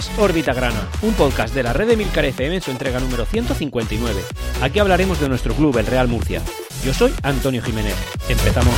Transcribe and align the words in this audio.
Es 0.00 0.46
Grana, 0.46 0.88
un 1.02 1.12
podcast 1.12 1.54
de 1.54 1.62
la 1.62 1.74
red 1.74 1.86
de 1.86 1.94
Milcar 1.94 2.24
FM 2.24 2.54
en 2.54 2.62
su 2.62 2.70
entrega 2.70 3.00
número 3.00 3.26
159. 3.26 4.18
Aquí 4.62 4.78
hablaremos 4.78 5.20
de 5.20 5.28
nuestro 5.28 5.52
club, 5.52 5.76
el 5.76 5.84
Real 5.84 6.08
Murcia. 6.08 6.40
Yo 6.82 6.94
soy 6.94 7.12
Antonio 7.22 7.60
Jiménez. 7.60 7.94
Empezamos. 8.26 8.72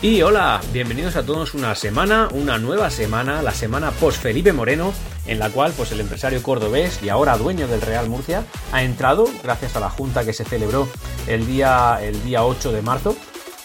Y 0.00 0.22
hola, 0.22 0.62
bienvenidos 0.72 1.16
a 1.16 1.26
todos 1.26 1.52
una 1.52 1.74
semana, 1.74 2.28
una 2.32 2.56
nueva 2.56 2.88
semana, 2.88 3.42
la 3.42 3.52
semana 3.52 3.90
post 3.90 4.22
Felipe 4.22 4.54
Moreno, 4.54 4.94
en 5.26 5.38
la 5.38 5.50
cual 5.50 5.74
pues 5.76 5.92
el 5.92 6.00
empresario 6.00 6.42
cordobés 6.42 7.02
y 7.02 7.10
ahora 7.10 7.36
dueño 7.36 7.68
del 7.68 7.82
Real 7.82 8.08
Murcia 8.08 8.42
ha 8.72 8.82
entrado 8.82 9.26
gracias 9.42 9.76
a 9.76 9.80
la 9.80 9.90
junta 9.90 10.24
que 10.24 10.32
se 10.32 10.46
celebró 10.46 10.88
el 11.26 11.46
día 11.46 11.98
el 12.00 12.24
día 12.24 12.42
8 12.42 12.72
de 12.72 12.80
marzo. 12.80 13.14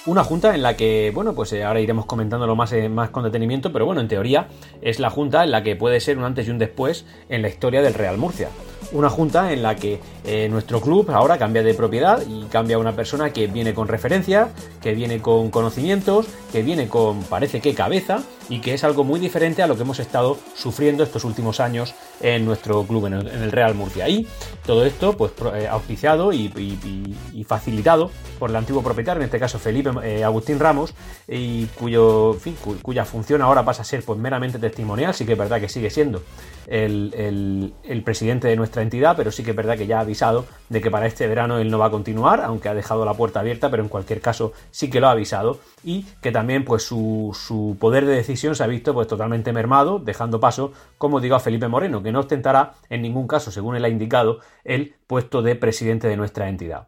Una 0.08 0.24
junta 0.24 0.54
en 0.54 0.62
la 0.62 0.78
que, 0.78 1.12
bueno, 1.16 1.34
pues 1.34 1.52
eh, 1.54 1.64
ahora 1.64 1.80
iremos 1.80 2.06
comentándolo 2.06 2.56
más, 2.56 2.72
eh, 2.74 2.90
más 2.90 3.10
con 3.10 3.24
detenimiento, 3.24 3.74
pero 3.74 3.88
bueno, 3.88 4.02
en 4.02 4.08
teoría 4.08 4.50
es 4.84 5.00
la 5.00 5.10
junta 5.10 5.44
en 5.44 5.50
la 5.50 5.64
que 5.64 5.76
puede 5.76 6.00
ser 6.00 6.20
un 6.20 6.26
antes 6.26 6.48
y 6.48 6.52
un 6.52 6.60
después 6.60 7.08
en 7.28 7.42
la 7.42 7.48
historia 7.48 7.82
del 7.82 7.96
Real 7.96 8.20
Murcia 8.20 8.50
una 8.92 9.10
junta 9.10 9.52
en 9.52 9.64
la 9.64 9.76
que 9.76 10.00
eh, 10.24 10.48
nuestro 10.50 10.82
club 10.82 11.10
ahora 11.12 11.38
cambia 11.38 11.64
de 11.64 11.74
propiedad 11.74 12.22
y 12.28 12.46
cambia 12.46 12.78
una 12.78 12.96
persona 12.96 13.32
que 13.32 13.48
viene 13.48 13.74
con 13.74 13.88
referencia, 13.88 14.50
que 14.82 14.94
viene 14.94 15.22
con 15.22 15.50
conocimientos, 15.52 16.28
que 16.52 16.64
viene 16.64 16.88
con 16.88 17.24
parece 17.24 17.62
que 17.62 17.74
cabeza 17.74 18.24
y 18.50 18.60
que 18.60 18.74
es 18.74 18.84
algo 18.84 19.04
muy 19.04 19.20
diferente 19.20 19.64
a 19.64 19.68
lo 19.68 19.76
que 19.76 19.82
hemos 19.82 20.00
estado 20.00 20.38
sufriendo 20.56 21.04
estos 21.04 21.24
últimos 21.24 21.60
años 21.60 21.96
en 22.22 22.46
nuestro 22.46 22.84
club, 22.84 23.08
en 23.08 23.14
el, 23.14 23.52
Real 23.52 23.76
Murcia. 23.76 24.08
Y 24.08 24.28
todo 24.66 24.86
esto, 24.86 25.14
pues, 25.14 25.32
eh, 25.56 25.68
auspiciado 25.68 26.32
y, 26.32 27.16
facilitado 27.48 28.10
por 28.40 28.50
el 28.50 28.56
antiguo 28.56 28.82
propietario, 28.82 29.22
en 29.22 29.26
este 29.26 29.40
caso 29.40 29.60
Felipe 29.60 29.92
eh, 30.04 30.24
Agustín 30.24 30.60
Ramos, 30.60 30.94
y 31.28 31.66
cuyo, 31.66 32.38
cuya 32.82 33.06
función 33.06 33.42
ahora 33.42 33.64
pasa 33.64 33.84
a 33.84 33.86
ser 33.86 34.04
pues, 34.04 34.18
meramente 34.20 34.60
testimonial, 34.60 35.14
sí 35.14 35.26
que 35.26 35.34
es 35.34 35.38
verdad 35.38 35.60
que 35.60 35.70
sigue 35.70 35.90
siendo 35.90 36.22
el, 36.68 37.74
el 37.84 38.04
presidente 38.04 38.48
de 38.48 38.56
nuestra 38.56 38.75
entidad, 38.82 39.16
pero 39.16 39.32
sí 39.32 39.44
que 39.44 39.52
es 39.52 39.56
verdad 39.56 39.78
que 39.78 39.88
ya 39.88 39.98
ha 39.98 40.02
avisado 40.02 40.46
de 40.70 40.82
que 40.82 40.92
para 40.92 41.06
este 41.06 41.28
verano 41.28 41.60
él 41.60 41.70
no 41.70 41.80
va 41.80 41.88
a 41.88 41.92
continuar, 41.92 42.42
aunque 42.42 42.70
ha 42.70 42.74
dejado 42.74 43.06
la 43.06 43.14
puerta 43.14 43.40
abierta, 43.40 43.70
pero 43.70 43.84
en 43.84 43.90
cualquier 43.90 44.22
caso 44.22 44.54
sí 44.72 44.90
que 44.90 45.00
lo 45.00 45.08
ha 45.08 45.12
avisado 45.12 45.60
y 45.84 46.04
que 46.22 46.32
también 46.32 46.66
pues 46.66 46.84
su, 46.84 47.38
su 47.40 47.78
poder 47.80 48.06
de 48.06 48.14
decisión 48.14 48.56
se 48.56 48.64
ha 48.64 48.68
visto 48.68 48.94
pues 48.94 49.08
totalmente 49.08 49.54
mermado, 49.54 50.00
dejando 50.00 50.40
paso, 50.40 50.74
como 50.98 51.20
digo, 51.20 51.36
a 51.36 51.40
Felipe 51.40 51.68
Moreno, 51.68 52.02
que 52.02 52.12
no 52.12 52.20
ostentará 52.22 52.74
en 52.90 53.02
ningún 53.02 53.28
caso, 53.28 53.52
según 53.52 53.76
él 53.76 53.86
ha 53.86 53.90
indicado, 53.90 54.40
el 54.64 54.96
puesto 55.08 55.42
de 55.42 55.56
presidente 55.56 56.08
de 56.08 56.18
nuestra 56.18 56.50
entidad. 56.50 56.88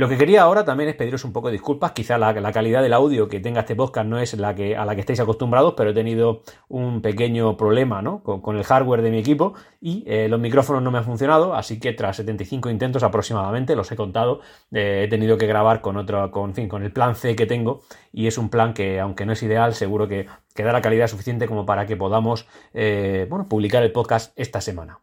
Lo 0.00 0.08
que 0.08 0.16
quería 0.16 0.40
ahora 0.40 0.64
también 0.64 0.88
es 0.88 0.96
pediros 0.96 1.26
un 1.26 1.34
poco 1.34 1.48
de 1.48 1.52
disculpas. 1.52 1.92
Quizá 1.92 2.16
la, 2.16 2.52
calidad 2.52 2.80
del 2.80 2.94
audio 2.94 3.28
que 3.28 3.38
tenga 3.38 3.60
este 3.60 3.76
podcast 3.76 4.08
no 4.08 4.18
es 4.18 4.32
la 4.32 4.54
que, 4.54 4.74
a 4.74 4.86
la 4.86 4.94
que 4.94 5.02
estáis 5.02 5.20
acostumbrados, 5.20 5.74
pero 5.76 5.90
he 5.90 5.92
tenido 5.92 6.40
un 6.68 7.02
pequeño 7.02 7.58
problema 7.58 8.02
con, 8.22 8.56
el 8.56 8.64
hardware 8.64 9.02
de 9.02 9.10
mi 9.10 9.18
equipo 9.18 9.52
y 9.78 10.02
eh, 10.06 10.26
los 10.30 10.40
micrófonos 10.40 10.82
no 10.82 10.90
me 10.90 10.96
han 10.96 11.04
funcionado, 11.04 11.52
así 11.52 11.78
que 11.78 11.92
tras 11.92 12.16
75 12.16 12.70
intentos 12.70 13.02
aproximadamente, 13.02 13.76
los 13.76 13.92
he 13.92 13.96
contado, 13.96 14.40
eh, 14.72 15.02
he 15.04 15.08
tenido 15.08 15.36
que 15.36 15.46
grabar 15.46 15.82
con 15.82 15.98
otro, 15.98 16.30
con, 16.30 16.54
fin, 16.54 16.66
con 16.66 16.82
el 16.82 16.92
plan 16.92 17.14
C 17.14 17.36
que 17.36 17.44
tengo 17.44 17.82
y 18.10 18.26
es 18.26 18.38
un 18.38 18.48
plan 18.48 18.72
que, 18.72 19.00
aunque 19.00 19.26
no 19.26 19.34
es 19.34 19.42
ideal, 19.42 19.74
seguro 19.74 20.08
que, 20.08 20.26
que 20.54 20.62
da 20.62 20.72
la 20.72 20.80
calidad 20.80 21.08
suficiente 21.08 21.46
como 21.46 21.66
para 21.66 21.84
que 21.84 21.98
podamos 21.98 22.46
eh, 22.72 23.26
bueno, 23.28 23.50
publicar 23.50 23.82
el 23.82 23.92
podcast 23.92 24.32
esta 24.36 24.62
semana. 24.62 25.00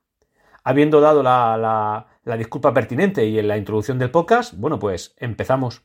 Habiendo 0.63 1.01
dado 1.01 1.21
la 1.21 2.07
disculpa 2.35 2.73
pertinente 2.73 3.25
y 3.25 3.39
en 3.39 3.47
la 3.47 3.57
introducción 3.57 3.99
del 3.99 4.11
podcast, 4.11 4.55
bueno, 4.57 4.79
pues 4.79 5.13
empezamos. 5.17 5.83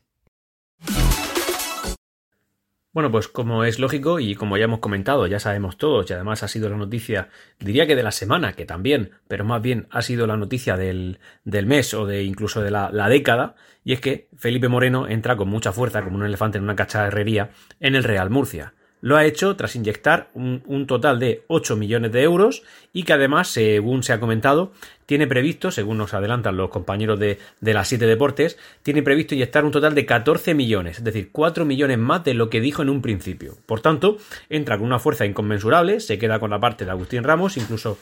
Bueno, 2.93 3.09
pues 3.09 3.27
como 3.27 3.63
es 3.63 3.79
lógico 3.79 4.19
y 4.19 4.35
como 4.35 4.55
ya 4.55 4.65
hemos 4.65 4.79
comentado, 4.79 5.25
ya 5.25 5.39
sabemos 5.39 5.77
todos 5.77 6.07
y 6.07 6.13
además 6.13 6.43
ha 6.43 6.47
sido 6.47 6.69
la 6.69 6.77
noticia, 6.77 7.29
diría 7.59 7.87
que 7.87 7.95
de 7.95 8.03
la 8.03 8.11
semana, 8.11 8.53
que 8.53 8.65
también, 8.65 9.13
pero 9.27 9.43
más 9.45 9.63
bien 9.63 9.87
ha 9.89 10.03
sido 10.03 10.27
la 10.27 10.37
noticia 10.37 10.77
del, 10.77 11.19
del 11.43 11.65
mes 11.65 11.95
o 11.95 12.05
de 12.05 12.21
incluso 12.21 12.61
de 12.61 12.69
la, 12.69 12.91
la, 12.91 13.09
década, 13.09 13.55
y 13.83 13.93
es 13.93 13.99
que 13.99 14.29
Felipe 14.37 14.67
Moreno 14.67 15.07
entra 15.07 15.35
con 15.35 15.49
mucha 15.49 15.71
fuerza, 15.71 16.03
como 16.03 16.17
un 16.17 16.25
elefante 16.25 16.59
en 16.59 16.65
una 16.65 16.75
cacharrería, 16.75 17.49
en 17.79 17.95
el 17.95 18.03
Real 18.03 18.29
Murcia. 18.29 18.75
Lo 19.03 19.17
ha 19.17 19.25
hecho 19.25 19.57
tras 19.57 19.75
inyectar 19.75 20.29
un, 20.33 20.87
total 20.87 21.19
de 21.19 21.43
8 21.47 21.75
millones 21.75 22.13
de 22.13 22.23
euros 22.23 22.63
y 22.93 23.03
que 23.03 23.11
además, 23.11 23.49
según 23.49 24.01
se 24.01 24.13
ha 24.13 24.21
comentado, 24.21 24.71
tiene 25.05 25.27
previsto, 25.27 25.71
según 25.71 25.97
nos 25.97 26.13
adelantan 26.13 26.55
los 26.55 26.69
compañeros 26.69 27.19
de, 27.19 27.37
de 27.59 27.73
las 27.73 27.89
7 27.89 28.05
deportes, 28.05 28.57
tiene 28.81 29.03
previsto 29.03 29.35
inyectar 29.35 29.65
un 29.65 29.71
total 29.71 29.93
de 29.93 30.05
14 30.05 30.53
millones, 30.53 30.99
es 30.99 31.03
decir, 31.03 31.31
4 31.33 31.65
millones 31.65 31.97
más 31.97 32.23
de 32.23 32.33
lo 32.33 32.49
que 32.49 32.61
dijo 32.61 32.81
en 32.81 32.87
un 32.89 33.01
principio. 33.01 33.57
Por 33.65 33.81
tanto, 33.81 34.19
entra 34.49 34.77
con 34.77 34.87
una 34.87 34.99
fuerza 34.99 35.25
inconmensurable, 35.25 35.99
se 35.99 36.17
queda 36.17 36.39
con 36.39 36.49
la 36.49 36.61
parte 36.61 36.85
de 36.85 36.91
Agustín 36.91 37.25
Ramos, 37.25 37.57
incluso 37.57 37.97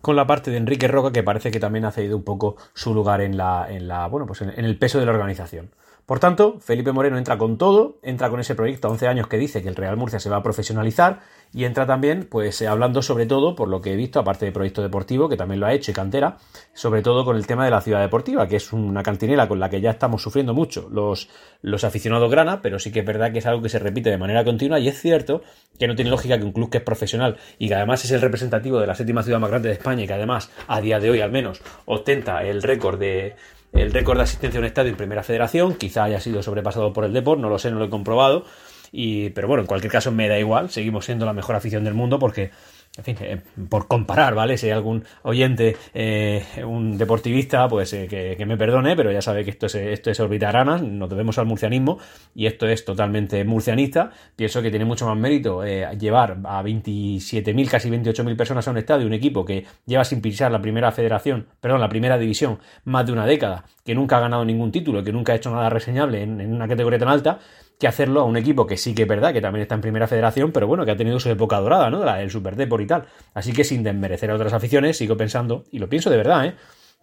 con 0.00 0.16
la 0.16 0.26
parte 0.26 0.50
de 0.50 0.56
Enrique 0.56 0.88
Roca, 0.88 1.12
que 1.12 1.22
parece 1.22 1.52
que 1.52 1.60
también 1.60 1.84
ha 1.84 1.92
cedido 1.92 2.16
un 2.16 2.24
poco 2.24 2.56
su 2.74 2.92
lugar 2.92 3.20
en 3.20 3.36
la, 3.36 3.68
en 3.70 3.86
la 3.86 4.08
bueno, 4.08 4.26
pues 4.26 4.42
en 4.42 4.64
el 4.64 4.76
peso 4.78 4.98
de 4.98 5.06
la 5.06 5.12
organización. 5.12 5.70
Por 6.12 6.20
tanto, 6.20 6.60
Felipe 6.60 6.92
Moreno 6.92 7.16
entra 7.16 7.38
con 7.38 7.56
todo, 7.56 7.98
entra 8.02 8.28
con 8.28 8.38
ese 8.38 8.54
proyecto 8.54 8.86
a 8.86 8.90
11 8.90 9.08
años 9.08 9.28
que 9.28 9.38
dice 9.38 9.62
que 9.62 9.70
el 9.70 9.76
Real 9.76 9.96
Murcia 9.96 10.20
se 10.20 10.28
va 10.28 10.36
a 10.36 10.42
profesionalizar 10.42 11.20
y 11.54 11.64
entra 11.64 11.86
también, 11.86 12.28
pues 12.30 12.60
eh, 12.60 12.68
hablando 12.68 13.00
sobre 13.00 13.24
todo, 13.24 13.56
por 13.56 13.68
lo 13.68 13.80
que 13.80 13.94
he 13.94 13.96
visto, 13.96 14.20
aparte 14.20 14.44
de 14.44 14.52
proyecto 14.52 14.82
deportivo, 14.82 15.30
que 15.30 15.38
también 15.38 15.60
lo 15.60 15.64
ha 15.64 15.72
hecho 15.72 15.90
y 15.90 15.94
cantera, 15.94 16.36
sobre 16.74 17.00
todo 17.00 17.24
con 17.24 17.36
el 17.36 17.46
tema 17.46 17.64
de 17.64 17.70
la 17.70 17.80
ciudad 17.80 18.02
deportiva, 18.02 18.46
que 18.46 18.56
es 18.56 18.74
una 18.74 19.02
cantinera 19.02 19.48
con 19.48 19.58
la 19.58 19.70
que 19.70 19.80
ya 19.80 19.92
estamos 19.92 20.20
sufriendo 20.20 20.52
mucho 20.52 20.86
los, 20.90 21.30
los 21.62 21.82
aficionados 21.82 22.30
grana, 22.30 22.60
pero 22.60 22.78
sí 22.78 22.92
que 22.92 23.00
es 23.00 23.06
verdad 23.06 23.32
que 23.32 23.38
es 23.38 23.46
algo 23.46 23.62
que 23.62 23.70
se 23.70 23.78
repite 23.78 24.10
de 24.10 24.18
manera 24.18 24.44
continua 24.44 24.78
y 24.78 24.88
es 24.88 25.00
cierto 25.00 25.40
que 25.78 25.88
no 25.88 25.94
tiene 25.94 26.10
lógica 26.10 26.36
que 26.36 26.44
un 26.44 26.52
club 26.52 26.68
que 26.68 26.76
es 26.76 26.84
profesional 26.84 27.38
y 27.58 27.68
que 27.68 27.74
además 27.74 28.04
es 28.04 28.10
el 28.10 28.20
representativo 28.20 28.78
de 28.78 28.86
la 28.86 28.94
séptima 28.94 29.22
ciudad 29.22 29.40
más 29.40 29.48
grande 29.48 29.70
de 29.70 29.76
España 29.76 30.04
y 30.04 30.06
que 30.06 30.12
además, 30.12 30.50
a 30.68 30.82
día 30.82 31.00
de 31.00 31.08
hoy 31.08 31.22
al 31.22 31.32
menos, 31.32 31.62
ostenta 31.86 32.44
el 32.44 32.62
récord 32.62 32.98
de 32.98 33.34
el 33.72 33.92
récord 33.92 34.18
de 34.18 34.24
asistencia 34.24 34.58
a 34.58 34.60
un 34.60 34.66
estadio 34.66 34.90
en 34.90 34.96
Primera 34.96 35.22
Federación, 35.22 35.74
quizá 35.74 36.04
haya 36.04 36.20
sido 36.20 36.42
sobrepasado 36.42 36.92
por 36.92 37.04
el 37.04 37.12
Deport, 37.12 37.40
no 37.40 37.48
lo 37.48 37.58
sé, 37.58 37.70
no 37.70 37.78
lo 37.78 37.86
he 37.86 37.90
comprobado, 37.90 38.44
y, 38.92 39.30
pero 39.30 39.48
bueno, 39.48 39.62
en 39.62 39.66
cualquier 39.66 39.90
caso 39.90 40.12
me 40.12 40.28
da 40.28 40.38
igual, 40.38 40.70
seguimos 40.70 41.06
siendo 41.06 41.24
la 41.24 41.32
mejor 41.32 41.56
afición 41.56 41.84
del 41.84 41.94
mundo 41.94 42.18
porque 42.18 42.50
en 42.94 43.04
fin, 43.04 43.16
eh, 43.20 43.40
por 43.70 43.88
comparar, 43.88 44.34
¿vale? 44.34 44.58
Si 44.58 44.66
hay 44.66 44.72
algún 44.72 45.04
oyente, 45.22 45.76
eh, 45.94 46.44
un 46.62 46.98
deportivista, 46.98 47.66
pues 47.66 47.90
eh, 47.94 48.06
que, 48.06 48.44
me 48.44 48.58
perdone, 48.58 48.94
pero 48.96 49.10
ya 49.10 49.22
sabe 49.22 49.44
que 49.44 49.50
esto 49.50 49.64
es, 49.64 49.76
esto 49.76 50.10
es 50.10 50.20
orbitaranas, 50.20 50.82
nos 50.82 51.08
debemos 51.08 51.38
al 51.38 51.46
murcianismo 51.46 51.98
y 52.34 52.44
esto 52.44 52.66
es 52.66 52.84
totalmente 52.84 53.44
murcianista. 53.44 54.10
Pienso 54.36 54.60
que 54.60 54.68
tiene 54.68 54.84
mucho 54.84 55.06
más 55.06 55.16
mérito 55.16 55.64
llevar 55.64 56.38
a 56.44 56.62
27.000, 56.62 57.68
casi 57.70 57.88
28.000 57.88 58.36
personas 58.36 58.68
a 58.68 58.70
un 58.70 58.78
estadio, 58.78 59.06
un 59.06 59.14
equipo 59.14 59.44
que 59.46 59.64
lleva 59.86 60.04
sin 60.04 60.20
pisar 60.20 60.52
la 60.52 60.60
primera 60.60 60.92
federación, 60.92 61.46
perdón, 61.60 61.80
la 61.80 61.88
primera 61.88 62.18
división 62.18 62.58
más 62.84 63.06
de 63.06 63.12
una 63.12 63.24
década, 63.24 63.64
que 63.86 63.94
nunca 63.94 64.18
ha 64.18 64.20
ganado 64.20 64.44
ningún 64.44 64.70
título, 64.70 65.02
que 65.02 65.12
nunca 65.12 65.32
ha 65.32 65.36
hecho 65.36 65.50
nada 65.50 65.70
reseñable 65.70 66.22
en 66.22 66.52
una 66.52 66.68
categoría 66.68 66.98
tan 66.98 67.08
alta, 67.08 67.38
que 67.78 67.88
hacerlo 67.88 68.20
a 68.20 68.24
un 68.24 68.36
equipo 68.36 68.66
que 68.66 68.76
sí 68.76 68.94
que 68.94 69.02
es 69.02 69.08
verdad, 69.08 69.32
que 69.32 69.40
también 69.40 69.62
está 69.62 69.74
en 69.74 69.80
primera 69.80 70.06
federación, 70.06 70.52
pero 70.52 70.66
bueno, 70.66 70.84
que 70.84 70.92
ha 70.92 70.96
tenido 70.96 71.18
su 71.18 71.28
época 71.30 71.58
dorada, 71.58 71.90
¿no? 71.90 72.04
La 72.04 72.16
del 72.16 72.30
Super 72.30 72.54
Depor 72.54 72.80
y 72.80 72.86
tal. 72.86 73.06
Así 73.34 73.52
que 73.52 73.64
sin 73.64 73.82
desmerecer 73.82 74.30
a 74.30 74.36
otras 74.36 74.52
aficiones, 74.52 74.96
sigo 74.96 75.16
pensando, 75.16 75.64
y 75.72 75.78
lo 75.78 75.88
pienso 75.88 76.08
de 76.08 76.16
verdad, 76.16 76.46
¿eh? 76.46 76.54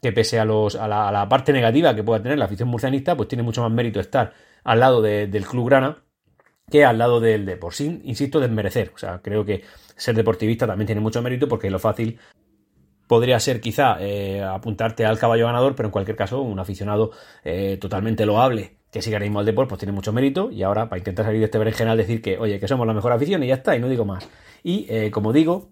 Que 0.02 0.13
pese 0.13 0.40
a, 0.40 0.46
los, 0.46 0.75
a, 0.75 0.88
la, 0.88 1.28
parte 1.28 1.52
negativa 1.52 1.94
que 1.94 2.03
pueda 2.03 2.24
tener 2.24 2.38
la 2.38 2.46
afición 2.46 2.69
murcianista, 2.69 3.18
pues 3.18 3.28
tiene 3.28 3.44
mucho 3.44 3.62
más 3.62 3.72
mérito 3.72 4.00
estar 4.00 4.31
al 4.63 4.80
lado 4.80 5.02
del 5.02 5.46
Club 5.46 5.68
Grana 5.68 6.04
que 6.72 6.86
al 6.86 6.98
lado 6.98 7.19
del 7.19 7.45
Depor. 7.45 7.74
Sin, 7.74 8.01
insisto, 8.06 8.39
desmerecer. 8.39 8.92
O 8.95 8.98
sea, 8.98 9.22
creo 9.22 9.44
que 9.44 9.63
ser 9.98 10.15
deportivista 10.15 10.65
también 10.65 10.86
tiene 10.86 11.01
mucho 11.01 11.22
mérito 11.22 11.50
porque 11.50 11.69
lo 11.69 11.80
fácil 11.80 12.18
podría 13.07 13.39
ser 13.42 13.60
quizá 13.60 13.98
eh, 14.00 14.42
apuntarte 14.42 15.06
al 15.06 15.19
caballo 15.19 15.48
ganador, 15.48 15.75
pero 15.75 15.88
en 15.88 15.92
cualquier 15.92 16.15
caso, 16.15 16.42
un 16.42 16.60
aficionado 16.60 17.12
eh, 17.44 17.77
totalmente 17.81 18.25
loable 18.25 18.79
que 18.91 19.01
siga 19.01 19.18
ahora 19.18 19.25
mismo 19.25 19.39
al 19.39 19.45
deporte, 19.45 19.69
pues 19.69 19.80
tiene 19.80 19.91
mucho 19.91 20.12
mérito. 20.13 20.51
Y 20.51 20.63
ahora, 20.63 20.89
para 20.89 20.97
intentar 21.00 21.25
salir 21.25 21.39
de 21.39 21.45
este 21.45 21.57
berenjenal, 21.57 21.97
decir 21.97 22.21
que, 22.21 22.38
oye, 22.38 22.59
que 22.59 22.68
somos 22.68 22.88
la 22.88 22.94
mejor 22.94 23.12
afición 23.12 23.44
y 23.44 23.47
ya 23.47 23.56
está, 23.56 23.75
y 23.75 23.80
no 23.80 23.89
digo 23.89 24.06
más. 24.06 24.27
Y 24.63 24.88
eh, 24.89 25.12
como 25.12 25.33
digo, 25.33 25.69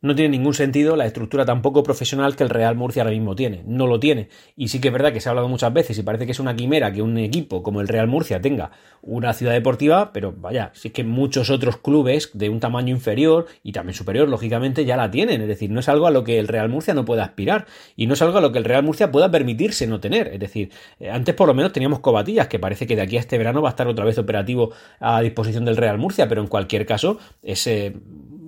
no 0.00 0.14
tiene 0.14 0.36
ningún 0.36 0.54
sentido 0.54 0.94
la 0.94 1.06
estructura 1.06 1.44
tan 1.44 1.60
poco 1.60 1.82
profesional 1.82 2.36
que 2.36 2.44
el 2.44 2.50
Real 2.50 2.76
Murcia 2.76 3.02
ahora 3.02 3.10
mismo 3.10 3.34
tiene. 3.34 3.64
No 3.66 3.88
lo 3.88 3.98
tiene. 3.98 4.28
Y 4.54 4.68
sí 4.68 4.80
que 4.80 4.88
es 4.88 4.92
verdad 4.94 5.12
que 5.12 5.20
se 5.20 5.28
ha 5.28 5.30
hablado 5.30 5.48
muchas 5.48 5.72
veces 5.72 5.98
y 5.98 6.02
parece 6.02 6.24
que 6.24 6.32
es 6.32 6.40
una 6.40 6.54
quimera 6.54 6.92
que 6.92 7.02
un 7.02 7.18
equipo 7.18 7.64
como 7.64 7.80
el 7.80 7.88
Real 7.88 8.06
Murcia 8.06 8.40
tenga 8.40 8.70
una 9.02 9.32
ciudad 9.32 9.52
deportiva, 9.52 10.12
pero 10.12 10.32
vaya, 10.32 10.70
sí 10.74 10.90
que 10.90 11.02
muchos 11.02 11.50
otros 11.50 11.78
clubes 11.78 12.30
de 12.34 12.48
un 12.48 12.60
tamaño 12.60 12.94
inferior 12.94 13.46
y 13.64 13.72
también 13.72 13.94
superior, 13.94 14.28
lógicamente, 14.28 14.84
ya 14.84 14.96
la 14.96 15.10
tienen. 15.10 15.40
Es 15.40 15.48
decir, 15.48 15.70
no 15.70 15.80
es 15.80 15.88
algo 15.88 16.06
a 16.06 16.12
lo 16.12 16.22
que 16.22 16.38
el 16.38 16.46
Real 16.46 16.68
Murcia 16.68 16.94
no 16.94 17.04
pueda 17.04 17.24
aspirar 17.24 17.66
y 17.96 18.06
no 18.06 18.14
es 18.14 18.22
algo 18.22 18.38
a 18.38 18.40
lo 18.40 18.52
que 18.52 18.58
el 18.58 18.64
Real 18.64 18.84
Murcia 18.84 19.10
pueda 19.10 19.30
permitirse 19.32 19.88
no 19.88 19.98
tener. 19.98 20.28
Es 20.28 20.38
decir, 20.38 20.70
eh, 21.00 21.10
antes 21.10 21.34
por 21.34 21.48
lo 21.48 21.54
menos 21.54 21.72
teníamos 21.72 21.98
Cobatillas, 21.98 22.46
que 22.46 22.60
parece 22.60 22.86
que 22.86 22.94
de 22.94 23.02
aquí 23.02 23.16
a 23.16 23.20
este 23.20 23.36
verano 23.36 23.62
va 23.62 23.70
a 23.70 23.70
estar 23.70 23.88
otra 23.88 24.04
vez 24.04 24.16
operativo 24.18 24.72
a 25.00 25.20
disposición 25.22 25.64
del 25.64 25.76
Real 25.76 25.98
Murcia, 25.98 26.28
pero 26.28 26.40
en 26.40 26.46
cualquier 26.46 26.86
caso, 26.86 27.18
es, 27.42 27.68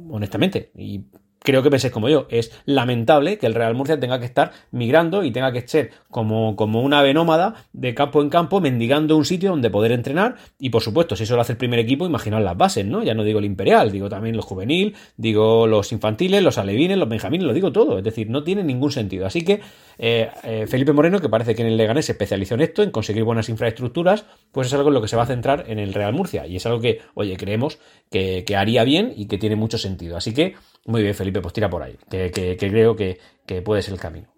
honestamente, 0.08 0.70
y 0.76 1.06
creo 1.42 1.62
que 1.62 1.70
penséis 1.70 1.92
como 1.92 2.08
yo. 2.08 2.26
Es 2.30 2.52
lamentable 2.64 3.38
que 3.38 3.46
el 3.46 3.54
Real 3.54 3.74
Murcia 3.74 3.98
tenga 3.98 4.18
que 4.18 4.26
estar 4.26 4.52
migrando 4.70 5.24
y 5.24 5.30
tenga 5.30 5.52
que 5.52 5.66
ser 5.66 5.90
como, 6.10 6.56
como 6.56 6.82
una 6.82 7.00
ave 7.00 7.14
nómada 7.14 7.66
de 7.72 7.94
campo 7.94 8.22
en 8.22 8.28
campo, 8.28 8.60
mendigando 8.60 9.16
un 9.16 9.24
sitio 9.24 9.50
donde 9.50 9.70
poder 9.70 9.92
entrenar. 9.92 10.36
Y 10.58 10.70
por 10.70 10.82
supuesto, 10.82 11.16
si 11.16 11.24
eso 11.24 11.36
lo 11.36 11.42
hace 11.42 11.52
el 11.52 11.58
primer 11.58 11.78
equipo, 11.78 12.06
imaginad 12.06 12.42
las 12.42 12.56
bases, 12.56 12.84
¿no? 12.84 13.02
Ya 13.02 13.14
no 13.14 13.24
digo 13.24 13.38
el 13.38 13.44
imperial, 13.44 13.90
digo 13.90 14.08
también 14.08 14.36
los 14.36 14.44
juvenil, 14.44 14.94
digo 15.16 15.66
los 15.66 15.92
infantiles, 15.92 16.42
los 16.42 16.58
alevines, 16.58 16.98
los 16.98 17.08
benjamines, 17.08 17.46
lo 17.46 17.52
digo 17.52 17.72
todo. 17.72 17.98
Es 17.98 18.04
decir, 18.04 18.28
no 18.28 18.44
tiene 18.44 18.62
ningún 18.62 18.92
sentido. 18.92 19.26
Así 19.26 19.42
que 19.42 19.60
eh, 19.98 20.30
eh, 20.44 20.66
Felipe 20.68 20.92
Moreno, 20.92 21.20
que 21.20 21.28
parece 21.28 21.54
que 21.54 21.62
en 21.62 21.68
el 21.68 21.76
Leganés 21.76 22.06
se 22.06 22.12
especializó 22.12 22.54
en 22.54 22.62
esto, 22.62 22.82
en 22.82 22.90
conseguir 22.90 23.24
buenas 23.24 23.48
infraestructuras, 23.48 24.24
pues 24.52 24.68
es 24.68 24.74
algo 24.74 24.88
en 24.88 24.94
lo 24.94 25.02
que 25.02 25.08
se 25.08 25.16
va 25.16 25.22
a 25.22 25.26
centrar 25.26 25.64
en 25.68 25.78
el 25.78 25.94
Real 25.94 26.12
Murcia. 26.12 26.46
Y 26.46 26.56
es 26.56 26.66
algo 26.66 26.80
que, 26.80 27.00
oye, 27.14 27.36
creemos 27.36 27.78
que, 28.10 28.44
que 28.46 28.56
haría 28.56 28.84
bien 28.84 29.12
y 29.16 29.26
que 29.26 29.38
tiene 29.38 29.56
mucho 29.56 29.78
sentido. 29.78 30.16
Así 30.16 30.34
que 30.34 30.54
muy 30.86 31.02
bien, 31.02 31.14
Felipe, 31.14 31.40
pues 31.40 31.52
tira 31.52 31.68
por 31.68 31.82
ahí, 31.82 31.96
que, 32.08 32.56
creo 32.58 32.96
que, 32.96 33.18
puede 33.64 33.82
ser 33.82 33.94
el 33.94 34.00
camino. 34.00 34.28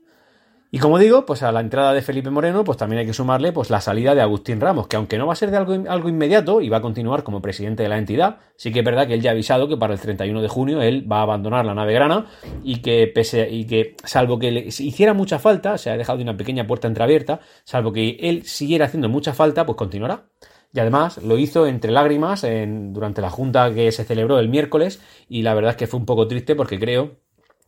Y 0.74 0.78
como 0.78 0.98
digo, 0.98 1.26
pues 1.26 1.42
a 1.42 1.52
la 1.52 1.60
entrada 1.60 1.92
de 1.92 2.00
Felipe 2.00 2.30
Moreno, 2.30 2.64
pues 2.64 2.78
también 2.78 3.00
hay 3.00 3.06
que 3.06 3.12
sumarle 3.12 3.52
pues 3.52 3.68
la 3.68 3.82
salida 3.82 4.14
de 4.14 4.22
Agustín 4.22 4.58
Ramos, 4.58 4.88
que 4.88 4.96
aunque 4.96 5.18
no 5.18 5.26
va 5.26 5.34
a 5.34 5.36
ser 5.36 5.50
de 5.50 5.58
algo, 5.58 5.74
algo 5.86 6.08
inmediato 6.08 6.62
y 6.62 6.70
va 6.70 6.78
a 6.78 6.80
continuar 6.80 7.24
como 7.24 7.42
presidente 7.42 7.82
de 7.82 7.90
la 7.90 7.98
entidad, 7.98 8.38
sí 8.56 8.72
que 8.72 8.78
es 8.78 8.84
verdad 8.84 9.06
que 9.06 9.12
él 9.12 9.20
ya 9.20 9.30
ha 9.30 9.34
avisado 9.34 9.68
que 9.68 9.76
para 9.76 9.92
el 9.92 10.00
31 10.00 10.40
de 10.40 10.48
junio 10.48 10.80
él 10.80 11.06
va 11.10 11.18
a 11.18 11.22
abandonar 11.24 11.66
la 11.66 11.74
nave 11.74 11.92
grana 11.92 12.24
y 12.64 12.80
que 12.80 13.06
pese 13.06 13.50
y 13.50 13.66
que 13.66 13.96
salvo 14.02 14.38
que 14.38 14.50
le 14.50 14.60
hiciera 14.60 15.12
mucha 15.12 15.38
falta, 15.38 15.76
se 15.76 15.90
ha 15.90 15.98
dejado 15.98 16.22
una 16.22 16.38
pequeña 16.38 16.66
puerta 16.66 16.88
entreabierta, 16.88 17.40
salvo 17.64 17.92
que 17.92 18.16
él 18.22 18.46
siguiera 18.46 18.86
haciendo 18.86 19.10
mucha 19.10 19.34
falta, 19.34 19.66
pues 19.66 19.76
continuará. 19.76 20.24
Y 20.72 20.80
además 20.80 21.18
lo 21.22 21.38
hizo 21.38 21.66
entre 21.66 21.92
lágrimas 21.92 22.44
en, 22.44 22.92
durante 22.92 23.20
la 23.20 23.30
junta 23.30 23.72
que 23.74 23.92
se 23.92 24.04
celebró 24.04 24.38
el 24.38 24.48
miércoles 24.48 25.02
y 25.28 25.42
la 25.42 25.54
verdad 25.54 25.72
es 25.72 25.76
que 25.76 25.86
fue 25.86 26.00
un 26.00 26.06
poco 26.06 26.26
triste 26.28 26.54
porque 26.54 26.78
creo 26.78 27.22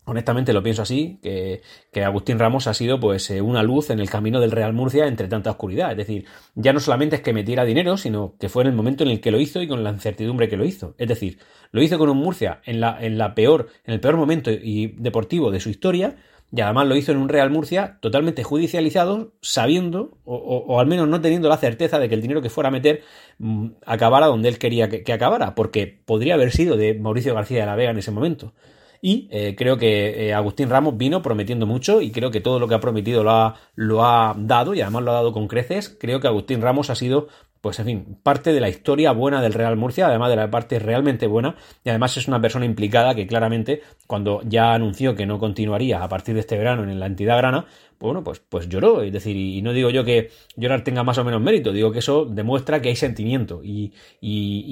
Honestamente 0.07 0.53
lo 0.53 0.63
pienso 0.63 0.83
así, 0.83 1.19
que, 1.23 1.63
que, 1.91 2.05
Agustín 2.05 2.39
Ramos 2.39 2.67
ha 2.67 2.75
sido 2.75 3.01
pues 3.01 3.31
eh, 3.31 3.41
una 3.41 3.63
luz 3.63 3.89
en 3.89 4.01
el 4.01 4.11
camino 4.11 4.39
del 4.39 4.51
Real 4.51 4.75
Murcia 4.75 5.07
entre 5.07 5.29
tanta 5.29 5.51
oscuridad. 5.51 5.93
Es 5.93 5.97
decir, 5.97 6.27
ya 6.55 6.75
no 6.75 6.81
solamente 6.81 7.17
es 7.17 7.23
que 7.23 7.33
metiera 7.33 7.65
dinero, 7.65 7.97
sino 7.97 8.35
que 8.39 8.51
fue 8.51 8.65
en 8.65 8.69
el 8.69 8.75
momento 8.75 9.03
en 9.03 9.11
el 9.11 9.23
que 9.23 9.31
lo 9.31 9.41
hizo 9.41 9.63
y 9.63 9.69
con 9.69 9.83
la 9.83 9.91
incertidumbre 9.91 10.49
que 10.51 10.59
lo 10.59 10.67
hizo. 10.67 10.95
Es 10.99 11.09
decir, 11.09 11.39
lo 11.73 11.83
hizo 11.83 11.97
con 11.97 12.11
un 12.11 12.19
Murcia 12.19 12.61
en 12.67 12.81
la, 12.81 13.03
en 13.03 13.17
la 13.17 13.35
peor, 13.35 13.69
en 13.85 13.95
el 13.95 14.01
peor 14.01 14.19
momento 14.19 14.51
y 14.51 14.89
deportivo 14.99 15.51
de 15.51 15.61
su 15.61 15.71
historia, 15.71 16.17
y 16.55 16.61
además 16.61 16.87
lo 16.87 16.97
hizo 16.97 17.11
en 17.11 17.19
un 17.19 17.29
Real 17.29 17.51
Murcia 17.51 17.99
totalmente 18.01 18.45
judicializado, 18.45 19.33
sabiendo, 19.41 20.19
o, 20.25 20.79
al 20.79 20.87
menos 20.87 21.09
no 21.09 21.21
teniendo 21.21 21.49
la 21.49 21.57
certeza 21.57 21.99
de 21.99 22.09
que 22.09 22.15
el 22.15 22.23
dinero 22.23 22.43
que 22.43 22.51
fuera 22.51 22.69
a 22.69 22.71
meter 22.71 23.03
mm, 23.39 23.69
acabara 23.85 24.27
donde 24.27 24.49
él 24.49 24.59
quería 24.59 24.89
que, 24.89 25.13
acabara, 25.13 25.57
porque 25.57 26.01
podría 26.05 26.35
haber 26.35 26.53
sido 26.53 26.77
de 26.77 26.95
Mauricio 26.95 27.35
García 27.35 27.61
de 27.61 27.67
la 27.67 27.75
Vega 27.75 27.91
en 27.91 27.99
ese 27.99 28.13
momento. 28.13 28.53
Y 29.03 29.29
eh, 29.33 29.55
creo 29.59 29.77
que 29.77 30.29
eh, 30.29 30.33
Agustín 30.33 30.71
Ramos 30.71 30.97
vino 30.97 31.21
prometiendo 31.23 31.67
mucho 31.67 32.01
y 32.01 32.11
creo 32.11 32.31
que 32.31 32.41
todo 32.41 32.59
lo 32.59 32.69
que 32.69 32.75
ha 32.75 32.81
prometido 32.81 33.23
lo 33.23 33.33
ha, 33.33 33.57
lo 33.75 34.05
ha 34.05 34.35
dado 34.39 34.75
y 34.75 34.81
además 34.81 35.03
lo 35.03 35.11
ha 35.11 35.15
dado 35.15 35.33
con 35.33 35.49
creces. 35.49 35.95
Creo 36.01 36.21
que 36.21 36.29
Agustín 36.29 36.63
Ramos 36.63 36.89
ha 36.89 36.95
sido 36.95 37.29
pues 37.65 37.79
en 37.79 37.87
fin, 37.87 38.19
parte 38.23 38.53
de 38.53 38.61
la 38.61 38.69
historia 38.69 39.13
buena 39.13 39.41
del 39.41 39.55
Real 39.55 39.75
Murcia, 39.79 40.09
además 40.09 40.29
de 40.29 40.37
la 40.37 40.51
parte 40.51 40.79
realmente 40.79 41.27
buena, 41.27 41.57
y 41.83 41.89
además 41.89 42.15
es 42.19 42.29
una 42.29 42.39
persona 42.39 42.67
implicada 42.67 43.15
que 43.15 43.27
claramente, 43.27 43.81
cuando 44.07 44.43
ya 44.45 44.75
anunció 44.75 45.15
que 45.15 45.25
no 45.25 45.39
continuaría 45.39 46.03
a 46.03 46.09
partir 46.11 46.35
de 46.35 46.41
este 46.41 46.59
verano 46.59 46.83
en 46.83 47.01
la 47.01 47.07
entidad 47.07 47.39
grana, 47.39 47.65
bueno, 47.99 48.25
pues, 48.25 48.41
pues 48.41 48.69
lloró. 48.69 49.03
Es 49.03 49.13
decir, 49.13 49.37
y 49.37 49.63
no 49.63 49.73
digo 49.73 49.91
yo 49.91 50.05
que 50.05 50.31
llorar 50.57 50.85
tenga 50.85 51.03
más 51.03 51.19
o 51.19 51.25
menos 51.25 51.41
mérito, 51.41 51.73
digo 51.73 51.93
que 51.93 52.01
eso 52.01 52.25
demuestra 52.25 52.81
que 52.81 52.89
hay 52.89 52.97
sentimiento 52.97 53.61
y, 53.63 53.93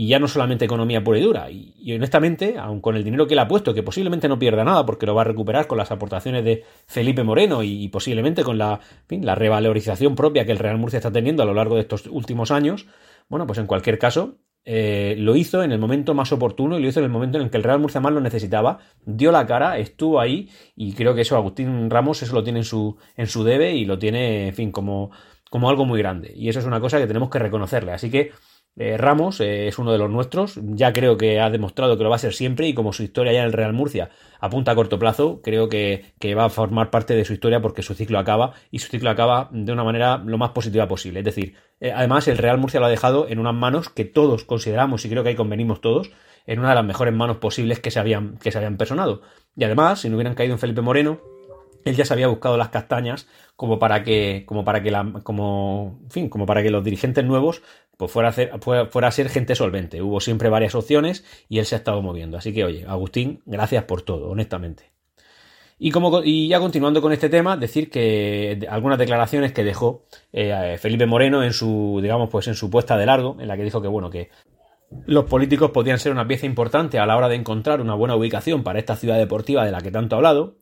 ya 0.07 0.19
no 0.19 0.29
solamente 0.29 0.65
economía 0.65 1.03
pura 1.03 1.19
y 1.19 1.23
dura. 1.23 1.51
Y, 1.51 1.93
honestamente, 1.95 2.57
aun 2.59 2.81
con 2.81 2.97
el 2.97 3.05
dinero 3.05 3.27
que 3.27 3.35
él 3.35 3.41
ha 3.41 3.49
puesto, 3.49 3.75
que 3.75 3.83
posiblemente 3.83 4.29
no 4.29 4.39
pierda 4.39 4.65
nada 4.65 4.85
porque 4.85 5.07
lo 5.07 5.15
va 5.15 5.23
a 5.23 5.25
recuperar 5.25 5.67
con 5.67 5.79
las 5.79 5.91
aportaciones 5.91 6.45
de 6.45 6.65
Felipe 6.87 7.23
Moreno 7.23 7.63
y, 7.63 7.89
posiblemente 7.89 8.43
con 8.43 8.59
la, 8.59 8.81
la 9.09 9.35
revalorización 9.35 10.15
propia 10.15 10.45
que 10.45 10.53
el 10.53 10.59
Real 10.59 10.79
Murcia 10.79 10.99
está 10.99 11.13
teniendo 11.13 11.43
a 11.43 11.47
lo 11.47 11.55
largo 11.55 11.77
de 11.77 11.83
estos 11.83 12.07
últimos 12.07 12.51
años, 12.51 12.87
bueno, 13.29 13.47
pues 13.47 13.59
en 13.59 13.67
cualquier 13.67 13.99
caso, 13.99 14.37
eh, 14.65 15.17
lo 15.19 15.35
hizo 15.35 15.63
en 15.63 15.73
el 15.73 15.79
momento 15.79 16.15
más 16.15 16.33
oportuno 16.33 16.79
y 16.79 16.83
lo 16.83 16.89
hizo 16.89 17.01
en 17.01 17.05
el 17.05 17.11
momento 17.11 17.39
en 17.39 17.45
el 17.45 17.51
que 17.51 17.57
el 17.57 17.65
Real 17.65 17.81
Murcia 17.81 18.01
más 18.01 18.13
lo 18.13 18.21
necesitaba, 18.21 18.79
dio 19.05 19.33
la 19.33 19.47
cara, 19.47 19.79
estuvo 19.79 20.21
ahí 20.21 20.51
y 20.77 20.93
creo 20.93 21.15
que 21.15 21.23
eso 21.23 21.37
Agustín 21.37 21.91
Ramos 21.91 22.23
eso 22.23 22.35
lo 22.35 22.45
tiene 22.45 22.61
en 22.61 22.65
su, 22.65 22.97
en 23.17 23.27
su 23.27 23.43
debe 23.45 23.75
y 23.75 23.85
lo 23.85 23.99
tiene, 23.99 24.49
en 24.49 24.55
fin, 24.55 24.71
como, 24.71 25.11
como 25.51 25.69
algo 25.69 25.85
muy 25.85 25.99
grande. 25.99 26.33
Y 26.35 26.49
eso 26.49 26.61
es 26.61 26.67
una 26.67 26.81
cosa 26.81 26.99
que 26.99 27.07
tenemos 27.07 27.29
que 27.29 27.39
reconocerle. 27.39 27.93
Así 27.93 28.11
que 28.11 28.33
eh, 28.77 28.97
Ramos 28.97 29.41
eh, 29.41 29.69
es 29.69 29.79
uno 29.79 29.93
de 29.93 29.99
los 29.99 30.11
nuestros, 30.11 30.59
ya 30.63 30.93
creo 30.93 31.19
que 31.19 31.41
ha 31.41 31.51
demostrado 31.51 31.99
que 31.99 32.05
lo 32.05 32.11
va 32.11 32.17
a 32.17 32.19
ser 32.19 32.33
siempre 32.33 32.69
y 32.69 32.75
como 32.75 32.93
su 32.93 33.03
historia 33.03 33.33
ya 33.33 33.41
en 33.41 33.47
el 33.47 33.53
Real 33.53 33.75
Murcia 33.75 34.11
apunta 34.41 34.73
a 34.73 34.75
corto 34.75 34.99
plazo, 34.99 35.41
creo 35.43 35.69
que, 35.69 36.15
va 36.35 36.47
a 36.47 36.49
formar 36.49 36.91
parte 36.91 37.15
de 37.15 37.25
su 37.25 37.35
historia 37.35 37.61
porque 37.61 37.83
su 37.83 37.95
ciclo 37.95 38.19
acaba 38.19 38.55
y 38.71 38.79
su 38.79 38.89
ciclo 38.89 39.11
acaba 39.11 39.51
de 39.53 39.73
una 39.73 39.85
manera 39.85 40.17
lo 40.19 40.39
más 40.39 40.51
positiva 40.51 40.89
posible. 40.89 41.21
Es 41.21 41.25
decir, 41.27 41.55
eh, 41.81 41.93
además 41.95 42.27
el 42.29 42.39
Real 42.39 42.59
Murcia 42.59 42.81
lo 42.81 42.87
ha 42.87 42.91
dejado 42.91 43.29
en 43.29 43.39
unas 43.39 43.55
manos 43.55 43.91
que 43.91 44.07
todos 44.07 44.45
consideramos 44.45 45.05
y 45.05 45.11
creo 45.11 45.23
que 45.23 45.31
ahí 45.31 45.37
convenimos 45.37 45.81
todos 45.81 46.11
en 46.47 46.59
una 46.59 46.71
de 46.71 46.75
las 46.75 46.85
mejores 46.85 47.15
manos 47.15 47.37
posibles 47.37 47.79
que 47.79 47.91
se 47.91 48.01
habían, 48.01 48.39
que 48.39 48.51
se 48.51 48.59
habían 48.59 48.79
personado. 48.79 49.21
Y 49.55 49.65
además, 49.65 50.01
si 50.01 50.09
no 50.09 50.17
hubieran 50.17 50.35
caído 50.35 50.55
en 50.55 50.59
Felipe 50.59 50.81
Moreno, 50.81 51.21
él 51.85 51.97
ya 51.97 52.05
se 52.05 52.15
había 52.15 52.29
buscado 52.29 52.57
las 52.57 52.69
castañas 52.69 53.29
como 53.57 53.79
para 53.79 54.03
que, 54.03 54.45
como 54.47 54.65
para 54.65 54.83
que 54.83 54.91
la, 54.91 55.21
como, 55.23 56.01
en 56.05 56.11
fin, 56.11 56.29
como 56.29 56.47
para 56.47 56.63
que 56.63 56.71
los 56.71 56.85
dirigentes 56.85 57.25
nuevos 57.25 57.63
pues 57.97 58.11
fuera 58.11 58.29
a, 58.29 58.31
hacer, 58.31 58.53
fuera 58.61 59.09
a 59.09 59.13
ser 59.13 59.29
gente 59.29 59.55
solvente. 59.55 60.03
Hubo 60.03 60.21
siempre 60.21 60.49
varias 60.49 60.75
opciones 60.75 61.25
y 61.49 61.59
él 61.59 61.67
se 61.67 61.75
ha 61.75 61.79
estado 61.79 62.03
moviendo. 62.03 62.37
Así 62.37 62.53
que, 62.53 62.65
oye, 62.65 62.85
Agustín, 62.87 63.43
gracias 63.47 63.85
por 63.85 64.03
todo, 64.03 64.29
honestamente. 64.31 64.91
Y, 65.79 65.91
como, 65.91 66.23
y 66.23 66.49
ya 66.49 66.61
continuando 66.61 67.03
con 67.03 67.13
este 67.13 67.29
tema, 67.29 67.57
decir 67.57 67.91
que 67.91 68.67
algunas 68.71 68.99
declaraciones 68.99 69.53
que 69.53 69.65
dejó 69.65 70.05
eh, 70.33 70.77
Felipe 70.79 71.07
Moreno 71.07 71.43
en 71.43 71.53
su, 71.53 71.99
digamos, 72.01 72.31
pues 72.31 72.47
en 72.47 72.55
su 72.55 72.71
puesta 72.71 72.97
de 72.97 73.07
largo, 73.07 73.37
en 73.41 73.49
la 73.49 73.57
que 73.57 73.65
dijo 73.65 73.83
que, 73.83 73.89
bueno, 73.89 74.09
que 74.09 74.31
los 75.07 75.25
políticos 75.25 75.71
podían 75.71 75.99
ser 75.99 76.13
una 76.13 76.27
pieza 76.27 76.47
importante 76.47 76.99
a 76.99 77.07
la 77.07 77.17
hora 77.17 77.29
de 77.29 77.37
encontrar 77.37 77.81
una 77.81 77.95
buena 77.95 78.15
ubicación 78.15 78.63
para 78.63 78.79
esta 78.79 78.97
ciudad 78.97 79.19
deportiva 79.19 79.65
de 79.65 79.73
la 79.73 79.81
que 79.81 79.91
tanto 79.91 80.15
ha 80.15 80.19
hablado, 80.19 80.57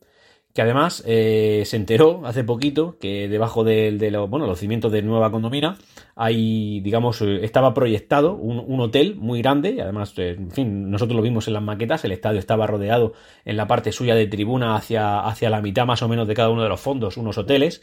que 0.53 0.61
además 0.61 1.03
eh, 1.05 1.63
se 1.65 1.77
enteró 1.77 2.25
hace 2.25 2.43
poquito 2.43 2.97
que 2.99 3.29
debajo 3.29 3.63
de, 3.63 3.91
los, 4.11 4.29
bueno, 4.29 4.47
los 4.47 4.59
cimientos 4.59 4.91
de 4.91 5.01
Nueva 5.01 5.31
Condomina 5.31 5.77
hay, 6.15 6.81
digamos, 6.81 7.21
eh, 7.21 7.39
estaba 7.43 7.73
proyectado 7.73 8.35
un, 8.35 8.79
hotel 8.79 9.15
muy 9.15 9.41
grande 9.41 9.71
y 9.71 9.79
además, 9.79 10.13
eh, 10.17 10.35
en 10.37 10.51
fin, 10.51 10.91
nosotros 10.91 11.15
lo 11.15 11.21
vimos 11.21 11.47
en 11.47 11.53
las 11.53 11.63
maquetas, 11.63 12.03
el 12.03 12.11
estadio 12.11 12.39
estaba 12.39 12.67
rodeado 12.67 13.13
en 13.45 13.55
la 13.55 13.67
parte 13.67 13.91
suya 13.91 14.15
de 14.15 14.27
tribuna 14.27 14.75
hacia, 14.75 15.21
hacia 15.21 15.49
la 15.49 15.61
mitad 15.61 15.85
más 15.85 16.01
o 16.01 16.09
menos 16.09 16.27
de 16.27 16.33
cada 16.33 16.49
uno 16.49 16.63
de 16.63 16.69
los 16.69 16.81
fondos, 16.81 17.17
unos 17.17 17.37
hoteles 17.37 17.81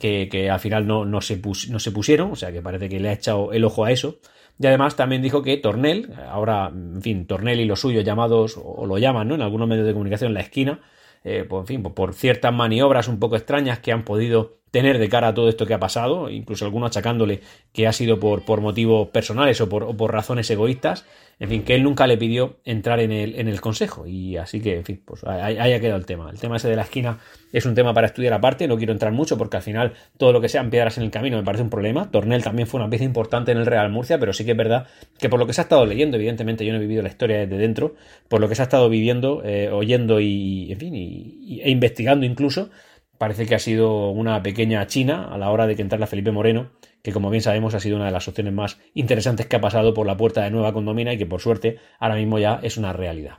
que, 0.00 0.28
que 0.28 0.50
al 0.50 0.60
final 0.60 0.86
no, 0.86 1.04
no, 1.04 1.20
se 1.20 1.40
no 1.70 1.78
se 1.78 1.92
pusieron, 1.92 2.32
o 2.32 2.36
sea 2.36 2.50
que 2.52 2.62
parece 2.62 2.88
que 2.88 2.98
le 2.98 3.10
ha 3.10 3.12
echado 3.12 3.52
el 3.52 3.64
ojo 3.64 3.84
a 3.84 3.92
eso. 3.92 4.18
Y 4.60 4.66
además 4.66 4.96
también 4.96 5.22
dijo 5.22 5.40
que 5.42 5.56
Tornel, 5.56 6.12
ahora, 6.28 6.72
en 6.74 7.00
fin, 7.00 7.26
Tornel 7.28 7.60
y 7.60 7.64
los 7.64 7.78
suyos 7.80 8.04
llamados, 8.04 8.58
o 8.60 8.86
lo 8.86 8.98
llaman, 8.98 9.28
¿no? 9.28 9.36
En 9.36 9.42
algunos 9.42 9.68
medios 9.68 9.86
de 9.86 9.92
comunicación, 9.92 10.34
la 10.34 10.40
esquina, 10.40 10.80
eh, 11.24 11.44
pues, 11.48 11.62
en 11.62 11.66
fin, 11.66 11.82
por 11.82 12.14
ciertas 12.14 12.54
maniobras 12.54 13.08
un 13.08 13.18
poco 13.18 13.36
extrañas 13.36 13.80
que 13.80 13.92
han 13.92 14.04
podido 14.04 14.57
tener 14.70 14.98
de 14.98 15.08
cara 15.08 15.28
a 15.28 15.34
todo 15.34 15.48
esto 15.48 15.66
que 15.66 15.74
ha 15.74 15.80
pasado, 15.80 16.30
incluso 16.30 16.64
algunos 16.64 16.88
achacándole 16.88 17.40
que 17.72 17.86
ha 17.86 17.92
sido 17.92 18.18
por, 18.20 18.44
por 18.44 18.60
motivos 18.60 19.08
personales 19.08 19.60
o 19.60 19.68
por, 19.68 19.84
o 19.84 19.96
por 19.96 20.12
razones 20.12 20.50
egoístas, 20.50 21.04
en 21.40 21.48
fin, 21.48 21.62
que 21.62 21.76
él 21.76 21.84
nunca 21.84 22.08
le 22.08 22.16
pidió 22.16 22.56
entrar 22.64 22.98
en 22.98 23.12
el, 23.12 23.38
en 23.38 23.46
el 23.46 23.60
consejo. 23.60 24.06
Y 24.06 24.36
así 24.36 24.60
que, 24.60 24.78
en 24.78 24.84
fin, 24.84 25.00
pues 25.04 25.22
ahí, 25.22 25.56
ha 25.56 25.80
quedado 25.80 25.96
el 25.96 26.04
tema. 26.04 26.30
El 26.30 26.40
tema 26.40 26.56
ese 26.56 26.68
de 26.68 26.74
la 26.74 26.82
esquina 26.82 27.18
es 27.52 27.64
un 27.64 27.76
tema 27.76 27.94
para 27.94 28.08
estudiar 28.08 28.32
aparte, 28.32 28.66
no 28.66 28.76
quiero 28.76 28.92
entrar 28.92 29.12
mucho 29.12 29.38
porque 29.38 29.56
al 29.56 29.62
final 29.62 29.92
todo 30.16 30.32
lo 30.32 30.40
que 30.40 30.48
sean 30.48 30.68
piedras 30.68 30.98
en 30.98 31.04
el 31.04 31.10
camino 31.12 31.36
me 31.36 31.44
parece 31.44 31.62
un 31.62 31.70
problema. 31.70 32.10
Tornel 32.10 32.42
también 32.42 32.66
fue 32.66 32.80
una 32.80 32.90
pieza 32.90 33.04
importante 33.04 33.52
en 33.52 33.58
el 33.58 33.66
Real 33.66 33.88
Murcia, 33.88 34.18
pero 34.18 34.32
sí 34.32 34.44
que 34.44 34.50
es 34.50 34.56
verdad 34.56 34.88
que 35.18 35.28
por 35.28 35.38
lo 35.38 35.46
que 35.46 35.52
se 35.52 35.60
ha 35.60 35.64
estado 35.64 35.86
leyendo, 35.86 36.16
evidentemente 36.16 36.66
yo 36.66 36.72
no 36.72 36.78
he 36.78 36.82
vivido 36.82 37.02
la 37.02 37.08
historia 37.08 37.38
desde 37.38 37.56
dentro, 37.56 37.94
por 38.28 38.40
lo 38.40 38.48
que 38.48 38.56
se 38.56 38.62
ha 38.62 38.64
estado 38.64 38.88
viviendo, 38.88 39.42
eh, 39.44 39.70
oyendo 39.70 40.18
y, 40.18 40.72
en 40.72 40.78
fin, 40.80 40.94
e 40.94 41.70
investigando 41.70 42.26
incluso, 42.26 42.70
parece 43.18 43.46
que 43.46 43.54
ha 43.54 43.58
sido 43.58 44.10
una 44.10 44.42
pequeña 44.42 44.86
China 44.86 45.28
a 45.30 45.38
la 45.38 45.50
hora 45.50 45.66
de 45.66 45.76
que 45.76 45.82
entrara 45.82 46.06
Felipe 46.06 46.32
Moreno 46.32 46.70
que 47.02 47.12
como 47.12 47.30
bien 47.30 47.42
sabemos 47.42 47.74
ha 47.74 47.80
sido 47.80 47.96
una 47.96 48.06
de 48.06 48.10
las 48.12 48.28
opciones 48.28 48.52
más 48.52 48.78
interesantes 48.94 49.46
que 49.46 49.56
ha 49.56 49.60
pasado 49.60 49.94
por 49.94 50.06
la 50.06 50.16
puerta 50.16 50.42
de 50.42 50.50
Nueva 50.50 50.72
Condomina 50.72 51.12
y 51.12 51.18
que 51.18 51.26
por 51.26 51.40
suerte 51.40 51.78
ahora 51.98 52.16
mismo 52.16 52.38
ya 52.38 52.60
es 52.62 52.76
una 52.76 52.92
realidad. 52.92 53.38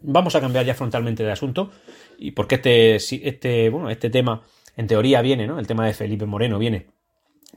Vamos 0.00 0.34
a 0.34 0.40
cambiar 0.40 0.64
ya 0.64 0.74
frontalmente 0.74 1.24
de 1.24 1.32
asunto 1.32 1.70
y 2.18 2.32
porque 2.32 2.56
este, 2.56 2.96
este, 2.96 3.68
bueno, 3.70 3.90
este 3.90 4.10
tema 4.10 4.42
en 4.76 4.86
teoría 4.86 5.22
viene, 5.22 5.46
¿no? 5.46 5.58
El 5.58 5.66
tema 5.66 5.86
de 5.86 5.94
Felipe 5.94 6.26
Moreno 6.26 6.58
viene 6.58 6.86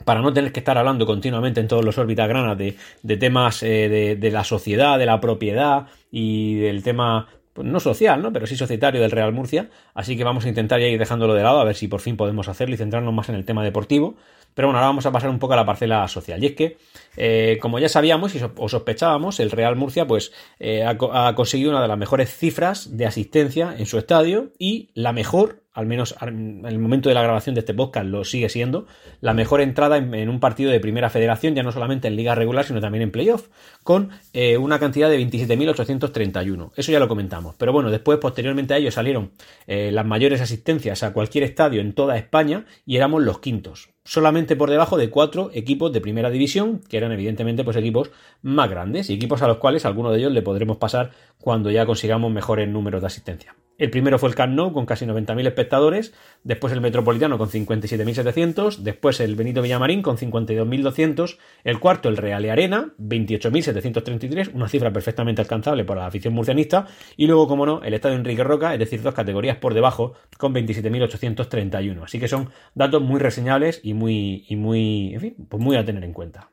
para 0.05 0.21
no 0.21 0.33
tener 0.33 0.51
que 0.51 0.61
estar 0.61 0.77
hablando 0.77 1.05
continuamente 1.05 1.59
en 1.59 1.67
todos 1.67 1.83
los 1.83 1.97
órbitas 1.97 2.27
granas 2.27 2.57
de, 2.57 3.17
temas 3.17 3.61
eh, 3.61 3.89
de, 3.89 4.15
de, 4.15 4.31
la 4.31 4.43
sociedad, 4.43 4.97
de 4.97 5.05
la 5.05 5.19
propiedad 5.19 5.87
y 6.09 6.55
del 6.55 6.81
tema 6.81 7.27
pues 7.61 7.71
no 7.71 7.79
social, 7.79 8.21
¿no? 8.21 8.33
Pero 8.33 8.47
sí 8.47 8.55
societario 8.55 9.01
del 9.01 9.11
Real 9.11 9.31
Murcia. 9.33 9.69
Así 9.93 10.17
que 10.17 10.23
vamos 10.23 10.45
a 10.45 10.49
intentar 10.49 10.79
ya 10.79 10.87
ir 10.87 10.97
dejándolo 10.97 11.35
de 11.35 11.43
lado 11.43 11.59
a 11.59 11.63
ver 11.63 11.75
si 11.75 11.87
por 11.87 12.01
fin 12.01 12.17
podemos 12.17 12.47
hacerlo 12.47 12.73
y 12.73 12.77
centrarnos 12.77 13.13
más 13.13 13.29
en 13.29 13.35
el 13.35 13.45
tema 13.45 13.63
deportivo. 13.63 14.15
Pero 14.55 14.67
bueno, 14.67 14.79
ahora 14.79 14.87
vamos 14.87 15.05
a 15.05 15.11
pasar 15.11 15.29
un 15.29 15.37
poco 15.37 15.53
a 15.53 15.57
la 15.57 15.65
parcela 15.65 16.07
social. 16.07 16.43
Y 16.43 16.47
es 16.47 16.55
que, 16.55 16.77
eh, 17.17 17.59
como 17.61 17.77
ya 17.77 17.87
sabíamos 17.87 18.33
y 18.33 18.41
o 18.55 18.67
sospechábamos, 18.67 19.39
el 19.39 19.51
Real 19.51 19.75
Murcia 19.75 20.07
pues 20.07 20.33
eh, 20.59 20.83
ha, 20.83 21.35
conseguido 21.35 21.69
una 21.69 21.83
de 21.83 21.87
las 21.87 21.97
mejores 21.97 22.35
cifras 22.35 22.97
de 22.97 23.05
asistencia 23.05 23.75
en 23.77 23.85
su 23.85 23.99
estadio 23.99 24.51
y 24.57 24.89
la 24.95 25.13
mejor, 25.13 25.60
al 25.73 25.85
menos 25.85 26.15
en 26.21 26.65
el 26.65 26.79
momento 26.79 27.09
de 27.09 27.15
la 27.15 27.23
grabación 27.23 27.55
de 27.55 27.59
este 27.59 27.73
podcast 27.73 28.05
lo 28.05 28.23
sigue 28.23 28.49
siendo, 28.49 28.87
la 29.19 29.33
mejor 29.33 29.61
entrada 29.61 29.97
en, 29.97 30.29
un 30.29 30.39
partido 30.39 30.71
de 30.71 30.79
primera 30.79 31.09
federación, 31.09 31.55
ya 31.55 31.63
no 31.63 31.71
solamente 31.71 32.07
en 32.07 32.15
liga 32.15 32.35
regular, 32.35 32.65
sino 32.65 32.81
también 32.81 33.03
en 33.03 33.11
playoff, 33.11 33.47
con 33.83 34.09
eh, 34.33 34.57
una 34.57 34.79
cantidad 34.79 35.09
de 35.09 35.19
27.831. 35.19 36.71
Eso 36.75 36.91
ya 36.91 36.99
lo 36.99 37.07
comentamos. 37.07 37.55
Pero 37.57 37.71
bueno, 37.73 37.89
después, 37.89 38.19
posteriormente 38.19 38.73
a 38.73 38.77
ello, 38.77 38.91
salieron 38.91 39.31
las 39.67 40.05
mayores 40.05 40.41
asistencias 40.41 41.03
a 41.03 41.13
cualquier 41.13 41.43
estadio 41.43 41.81
en 41.81 41.93
toda 41.93 42.17
España 42.17 42.65
y 42.85 42.97
éramos 42.97 43.23
los 43.23 43.39
quintos 43.39 43.89
solamente 44.03 44.55
por 44.55 44.69
debajo 44.69 44.97
de 44.97 45.09
cuatro 45.09 45.51
equipos 45.53 45.93
de 45.93 46.01
primera 46.01 46.29
división, 46.29 46.81
que 46.89 46.97
eran 46.97 47.11
evidentemente 47.11 47.63
pues 47.63 47.77
equipos 47.77 48.11
más 48.41 48.69
grandes 48.69 49.09
y 49.09 49.13
equipos 49.13 49.41
a 49.41 49.47
los 49.47 49.57
cuales 49.57 49.85
alguno 49.85 50.11
de 50.11 50.19
ellos 50.19 50.31
le 50.31 50.41
podremos 50.41 50.77
pasar 50.77 51.11
cuando 51.39 51.71
ya 51.71 51.85
consigamos 51.85 52.31
mejores 52.31 52.67
números 52.67 53.01
de 53.01 53.07
asistencia. 53.07 53.55
El 53.81 53.89
primero 53.89 54.19
fue 54.19 54.29
el 54.29 54.35
Camp 54.35 54.73
con 54.73 54.85
casi 54.85 55.07
90.000 55.07 55.47
espectadores, 55.47 56.13
después 56.43 56.71
el 56.71 56.81
Metropolitano 56.81 57.39
con 57.39 57.49
57.700, 57.49 58.77
después 58.77 59.19
el 59.21 59.35
Benito 59.35 59.63
Villamarín 59.63 60.03
con 60.03 60.17
52.200, 60.17 61.39
el 61.63 61.79
cuarto 61.79 62.07
el 62.07 62.17
Real 62.17 62.47
Arena, 62.47 62.93
28.733, 62.99 64.51
una 64.53 64.67
cifra 64.67 64.93
perfectamente 64.93 65.41
alcanzable 65.41 65.83
para 65.83 66.01
la 66.01 66.07
afición 66.07 66.35
murcianista, 66.35 66.85
y 67.17 67.25
luego, 67.25 67.47
como 67.47 67.65
no, 67.65 67.81
el 67.81 67.95
Estadio 67.95 68.17
Enrique 68.17 68.43
Roca, 68.43 68.71
es 68.73 68.79
decir, 68.79 69.01
dos 69.01 69.15
categorías 69.15 69.57
por 69.57 69.73
debajo, 69.73 70.13
con 70.37 70.53
27.831. 70.53 72.03
Así 72.03 72.19
que 72.19 72.27
son 72.27 72.51
datos 72.75 73.01
muy 73.01 73.19
reseñables 73.19 73.79
y 73.81 73.90
muy, 73.93 74.45
y 74.47 74.55
muy, 74.55 75.13
en 75.13 75.21
fin, 75.21 75.35
pues 75.49 75.61
muy 75.61 75.75
a 75.75 75.85
tener 75.85 76.03
en 76.03 76.13
cuenta. 76.13 76.49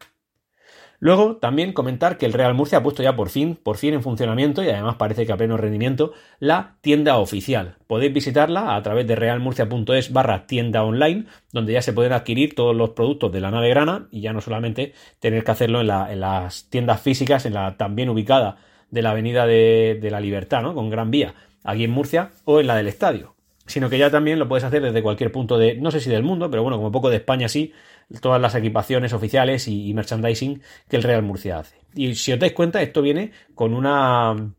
Luego, 1.00 1.36
también 1.36 1.72
comentar 1.72 2.18
que 2.18 2.26
el 2.26 2.32
Real 2.32 2.54
Murcia 2.54 2.78
ha 2.78 2.82
puesto 2.82 3.04
ya 3.04 3.14
por 3.14 3.28
fin, 3.28 3.54
por 3.54 3.76
fin 3.76 3.94
en 3.94 4.02
funcionamiento 4.02 4.64
y 4.64 4.68
además 4.68 4.96
parece 4.96 5.26
que 5.26 5.32
a 5.32 5.36
pleno 5.36 5.56
rendimiento, 5.56 6.12
la 6.40 6.76
tienda 6.80 7.18
oficial. 7.18 7.76
Podéis 7.86 8.12
visitarla 8.12 8.74
a 8.74 8.82
través 8.82 9.06
de 9.06 9.14
realmurcia.es 9.14 10.12
barra 10.12 10.46
tienda 10.46 10.82
online, 10.82 11.26
donde 11.52 11.72
ya 11.72 11.82
se 11.82 11.92
pueden 11.92 12.12
adquirir 12.12 12.56
todos 12.56 12.74
los 12.74 12.90
productos 12.90 13.30
de 13.30 13.40
la 13.40 13.52
nave 13.52 13.68
grana 13.68 14.08
y 14.10 14.22
ya 14.22 14.32
no 14.32 14.40
solamente 14.40 14.92
tener 15.20 15.44
que 15.44 15.52
hacerlo 15.52 15.80
en, 15.82 15.86
las 15.86 16.68
tiendas 16.68 17.00
físicas, 17.00 17.46
en 17.46 17.54
la 17.54 17.76
también 17.76 18.08
ubicada 18.08 18.56
de 18.90 19.02
la 19.02 19.10
Avenida 19.10 19.46
de, 19.46 19.98
de 20.02 20.10
la 20.10 20.18
Libertad, 20.18 20.62
¿no? 20.62 20.74
Con 20.74 20.90
Gran 20.90 21.12
Vía, 21.12 21.34
aquí 21.62 21.84
en 21.84 21.92
Murcia, 21.92 22.32
o 22.44 22.58
en 22.58 22.66
la 22.66 22.74
del 22.74 22.88
Estadio 22.88 23.37
sino 23.68 23.88
que 23.88 23.98
ya 23.98 24.10
también 24.10 24.38
lo 24.38 24.48
puedes 24.48 24.64
hacer 24.64 24.82
desde 24.82 25.02
cualquier 25.02 25.30
punto 25.30 25.58
de, 25.58 25.76
no 25.76 25.90
sé 25.90 26.00
si 26.00 26.10
del 26.10 26.22
mundo, 26.22 26.50
pero 26.50 26.62
bueno, 26.62 26.78
como 26.78 26.90
poco 26.90 27.10
de 27.10 27.16
España 27.16 27.48
sí, 27.48 27.72
todas 28.20 28.40
las 28.40 28.54
equipaciones 28.54 29.12
oficiales 29.12 29.68
y, 29.68 29.92
merchandising 29.94 30.62
que 30.88 30.96
el 30.96 31.02
Real 31.02 31.22
Murcia 31.22 31.58
hace. 31.58 31.76
Y 31.94 32.14
si 32.14 32.32
os 32.32 32.38
dais 32.38 32.52
cuenta, 32.52 32.82
esto 32.82 33.02
viene 33.02 33.32
con 33.54 33.74
una... 33.74 34.54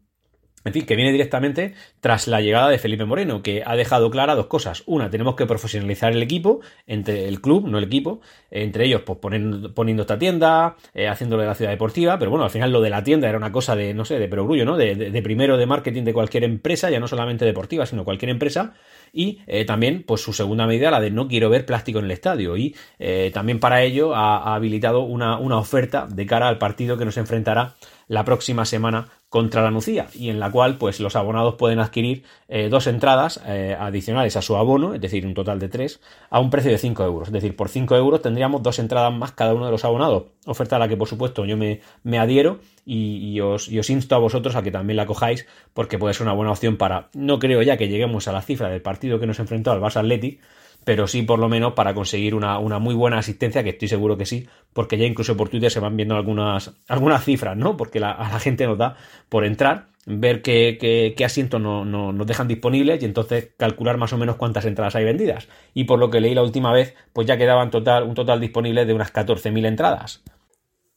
En 0.65 0.73
fin, 0.73 0.85
que 0.85 0.95
viene 0.95 1.11
directamente 1.11 1.73
tras 2.01 2.27
la 2.27 2.41
llegada 2.41 2.69
de 2.69 2.77
Felipe 2.77 3.05
Moreno, 3.05 3.41
que 3.41 3.63
ha 3.65 3.75
dejado 3.75 4.11
clara 4.11 4.35
dos 4.35 4.47
cosas. 4.47 4.83
Una, 4.87 5.09
tenemos 5.09 5.35
que 5.35 5.45
profesionalizar 5.45 6.11
el 6.11 6.21
equipo, 6.21 6.59
entre 6.85 7.27
el 7.27 7.39
club, 7.39 7.67
no 7.67 7.77
el 7.77 7.85
equipo, 7.85 8.19
entre 8.51 8.85
ellos, 8.85 9.03
pues 9.05 9.19
poniendo, 9.19 9.73
poniendo 9.73 10.01
esta 10.01 10.19
tienda, 10.19 10.75
eh, 10.93 11.07
haciéndolo 11.07 11.43
de 11.43 11.47
la 11.47 11.55
ciudad 11.55 11.71
deportiva, 11.71 12.19
pero 12.19 12.29
bueno, 12.29 12.43
al 12.43 12.51
final 12.51 12.71
lo 12.71 12.81
de 12.81 12.89
la 12.89 13.03
tienda 13.03 13.29
era 13.29 13.37
una 13.37 13.51
cosa 13.51 13.75
de, 13.75 13.93
no 13.93 14.03
sé, 14.03 14.19
de 14.19 14.27
perogrullo, 14.27 14.65
¿no? 14.65 14.75
De, 14.75 15.21
primero 15.23 15.57
de 15.57 15.65
marketing 15.65 16.03
de 16.03 16.13
cualquier 16.13 16.43
empresa, 16.43 16.89
ya 16.89 16.99
no 16.99 17.07
solamente 17.07 17.45
deportiva, 17.45 17.85
sino 17.85 18.03
cualquier 18.03 18.31
empresa, 18.31 18.73
y 19.13 19.39
eh, 19.47 19.65
también 19.65 20.03
pues 20.05 20.21
su 20.21 20.33
segunda 20.33 20.67
medida 20.67 20.91
la 20.91 20.99
de 20.99 21.09
no 21.11 21.27
quiero 21.27 21.49
ver 21.49 21.65
plástico 21.65 21.99
en 21.99 22.05
el 22.05 22.11
estadio 22.11 22.57
y 22.57 22.75
eh, 22.99 23.31
también 23.33 23.59
para 23.59 23.81
ello 23.81 24.15
ha, 24.15 24.53
habilitado 24.53 25.01
una, 25.01 25.37
una, 25.39 25.57
oferta 25.57 26.05
de 26.07 26.27
cara 26.27 26.47
al 26.47 26.59
partido 26.59 26.95
que 26.97 27.05
nos 27.05 27.17
enfrentará 27.17 27.75
la 28.07 28.23
próxima 28.23 28.65
semana 28.65 29.07
contra 29.29 29.61
la 29.61 29.69
Nucía 29.69 30.07
y 30.13 30.29
en 30.29 30.39
la 30.39 30.51
cual 30.51 30.77
pues 30.77 30.99
los 30.99 31.15
abonados 31.15 31.55
pueden 31.55 31.79
adquirir 31.79 32.23
eh, 32.47 32.67
dos 32.69 32.87
entradas 32.87 33.39
eh, 33.45 33.77
adicionales 33.79 34.35
a 34.35 34.41
su 34.41 34.57
abono, 34.57 34.95
es 34.95 35.01
decir, 35.01 35.25
un 35.25 35.35
total 35.35 35.59
de 35.59 35.69
tres, 35.69 36.01
a 36.31 36.39
un 36.39 36.49
precio 36.49 36.71
de 36.71 36.79
5 36.79 37.03
euros. 37.03 37.27
Es 37.27 37.33
decir, 37.33 37.55
por 37.55 37.69
5 37.69 37.95
euros 37.95 38.21
tendríamos 38.21 38.63
dos 38.63 38.79
entradas 38.79 39.13
más 39.13 39.31
cada 39.33 39.53
uno 39.53 39.65
de 39.65 39.71
los 39.71 39.85
abonados. 39.85 40.25
Oferta 40.45 40.77
a 40.77 40.79
la 40.79 40.87
que 40.87 40.97
por 40.97 41.07
supuesto 41.07 41.45
yo 41.45 41.57
me, 41.57 41.81
me 42.03 42.17
adhiero 42.17 42.59
y, 42.85 43.39
os, 43.39 43.69
y, 43.69 43.77
os, 43.77 43.89
insto 43.91 44.15
a 44.15 44.17
vosotros 44.17 44.55
a 44.55 44.63
que 44.63 44.71
también 44.71 44.97
la 44.97 45.05
cojáis 45.05 45.45
porque 45.73 45.99
puede 45.99 46.15
ser 46.15 46.23
una 46.23 46.33
buena 46.33 46.51
opción 46.51 46.77
para, 46.77 47.09
no 47.13 47.37
creo 47.37 47.61
ya 47.61 47.77
que 47.77 47.87
lleguemos 47.87 48.27
a 48.27 48.31
la 48.31 48.41
cifra 48.41 48.69
del 48.69 48.81
partido 48.81 49.19
que 49.19 49.27
nos 49.27 49.39
enfrentó 49.39 49.71
al 49.71 49.79
Barça 49.79 49.97
Athletic, 49.97 50.41
pero 50.83 51.07
sí 51.07 51.23
por 51.23 51.39
lo 51.39 51.49
menos 51.49 51.73
para 51.73 51.93
conseguir 51.93 52.35
una, 52.35 52.59
muy 52.79 52.95
buena 52.95 53.19
asistencia, 53.19 53.63
que 53.63 53.69
estoy 53.69 53.87
seguro 53.87 54.17
que 54.17 54.25
sí, 54.25 54.47
porque 54.73 54.97
ya 54.97 55.05
incluso 55.05 55.35
por 55.37 55.49
Twitter 55.49 55.71
se 55.71 55.79
van 55.79 55.95
viendo 55.95 56.15
algunas, 56.15 56.71
algunas 56.87 57.23
cifras, 57.23 57.57
¿no? 57.57 57.77
Porque 57.77 57.99
a 57.99 58.01
la 58.01 58.39
gente 58.39 58.65
nos 58.65 58.77
da 58.77 58.95
por 59.29 59.45
entrar, 59.45 59.87
ver 60.05 60.41
qué, 60.41 61.13
qué, 61.15 61.25
asientos 61.25 61.61
no, 61.61 61.85
nos 61.85 62.27
dejan 62.27 62.47
disponibles 62.47 63.01
y 63.01 63.05
entonces 63.05 63.49
calcular 63.57 63.97
más 63.97 64.13
o 64.13 64.17
menos 64.17 64.37
cuántas 64.37 64.65
entradas 64.65 64.95
hay 64.95 65.05
vendidas. 65.05 65.47
Y 65.73 65.83
por 65.83 65.99
lo 65.99 66.09
que 66.09 66.21
leí 66.21 66.33
la 66.33 66.43
última 66.43 66.73
vez, 66.73 66.95
pues 67.13 67.27
ya 67.27 67.37
quedaban 67.37 67.69
total, 67.69 68.03
un 68.03 68.15
total 68.15 68.39
disponible 68.39 68.85
de 68.85 68.93
unas 68.93 69.13
14.000 69.13 69.67
entradas. 69.67 70.23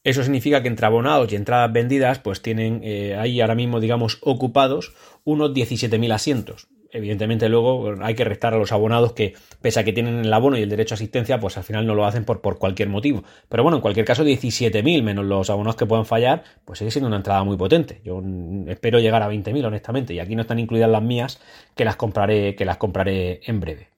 Eso 0.05 0.23
significa 0.23 0.63
que 0.63 0.69
entre 0.69 0.87
abonados 0.87 1.31
y 1.33 1.37
entradas 1.37 1.73
vendidas, 1.73 2.19
pues 2.19 2.43
tienen 2.43 2.81
eh, 2.83 3.17
ahí 3.17 3.41
ahora 3.41 3.55
mismo, 3.55 3.79
digamos, 3.79 4.19
ocupados 4.23 4.95
unos 5.25 5.53
17.000 5.53 6.13
asientos 6.13 6.69
evidentemente 6.93 7.49
luego 7.49 7.95
hay 8.03 8.15
que 8.15 8.25
restar 8.25 8.55
a 8.55 8.59
los 8.59 8.73
abonados 8.73 9.13
que, 9.13 9.35
pese 9.61 9.81
a 9.81 9.85
que 9.85 9.93
tienen 9.93 10.19
el 10.21 10.33
abono 10.33 10.59
y 10.59 10.63
el 10.63 10.69
derecho 10.69 10.95
a 10.95 10.97
asistencia, 10.97 11.41
pues 11.41 11.57
al 11.57 11.65
final 11.65 11.87
no 11.87 11.95
lo 11.95 12.05
hacen 12.05 12.25
por, 12.25 12.41
por 12.41 12.59
cualquier 12.59 12.89
motivo. 12.89 13.25
Pero 13.49 13.63
bueno, 13.63 13.77
en 13.77 13.83
cualquier 13.83 14.07
caso, 14.07 14.25
17.000 14.25 15.03
menos 15.03 15.25
los 15.25 15.51
abonados 15.51 15.77
que 15.77 15.87
puedan 15.87 16.07
fallar, 16.07 16.45
pues 16.65 16.79
sigue 16.79 16.91
siendo 16.91 17.09
una 17.09 17.17
entrada 17.17 17.43
muy 17.45 17.57
potente. 17.57 18.01
Yo 18.05 18.23
espero 18.69 18.99
llegar 19.01 19.23
a 19.23 19.31
20.000, 19.31 19.65
honestamente, 19.65 20.15
y 20.15 20.21
aquí 20.21 20.37
no 20.37 20.43
están 20.43 20.59
incluidas 20.59 20.91
las 20.91 21.03
mías, 21.03 21.41
que 21.75 21.85
las 21.85 21.97
compraré, 21.97 22.55
que 22.55 22.65
las 22.65 22.77
compraré 22.77 23.41
en 23.45 23.61
breve. 23.61 23.92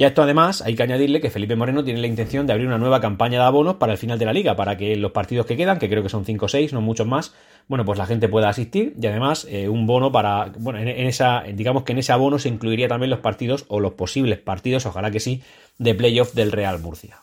Y 0.00 0.04
a 0.04 0.06
esto 0.06 0.22
además 0.22 0.62
hay 0.62 0.76
que 0.76 0.82
añadirle 0.82 1.20
que 1.20 1.28
Felipe 1.28 1.56
Moreno 1.56 1.84
tiene 1.84 2.00
la 2.00 2.06
intención 2.06 2.46
de 2.46 2.54
abrir 2.54 2.66
una 2.66 2.78
nueva 2.78 3.02
campaña 3.02 3.38
de 3.38 3.44
abonos 3.44 3.74
para 3.74 3.92
el 3.92 3.98
final 3.98 4.18
de 4.18 4.24
la 4.24 4.32
liga, 4.32 4.56
para 4.56 4.78
que 4.78 4.96
los 4.96 5.12
partidos 5.12 5.44
que 5.44 5.58
quedan, 5.58 5.78
que 5.78 5.90
creo 5.90 6.02
que 6.02 6.08
son 6.08 6.24
5 6.24 6.46
o 6.46 6.48
6, 6.48 6.72
no 6.72 6.80
muchos 6.80 7.06
más, 7.06 7.34
bueno, 7.68 7.84
pues 7.84 7.98
la 7.98 8.06
gente 8.06 8.26
pueda 8.26 8.48
asistir 8.48 8.94
y 8.98 9.06
además 9.06 9.46
eh, 9.50 9.68
un 9.68 9.86
bono 9.86 10.10
para, 10.10 10.52
bueno, 10.56 10.78
en, 10.78 10.88
esa, 10.88 11.42
digamos 11.42 11.82
que 11.82 11.92
en 11.92 11.98
ese 11.98 12.12
abono 12.12 12.38
se 12.38 12.48
incluiría 12.48 12.88
también 12.88 13.10
los 13.10 13.18
partidos 13.18 13.66
o 13.68 13.78
los 13.78 13.92
posibles 13.92 14.38
partidos, 14.38 14.86
ojalá 14.86 15.10
que 15.10 15.20
sí, 15.20 15.42
de 15.76 15.94
playoff 15.94 16.32
del 16.32 16.50
Real 16.50 16.80
Murcia. 16.80 17.18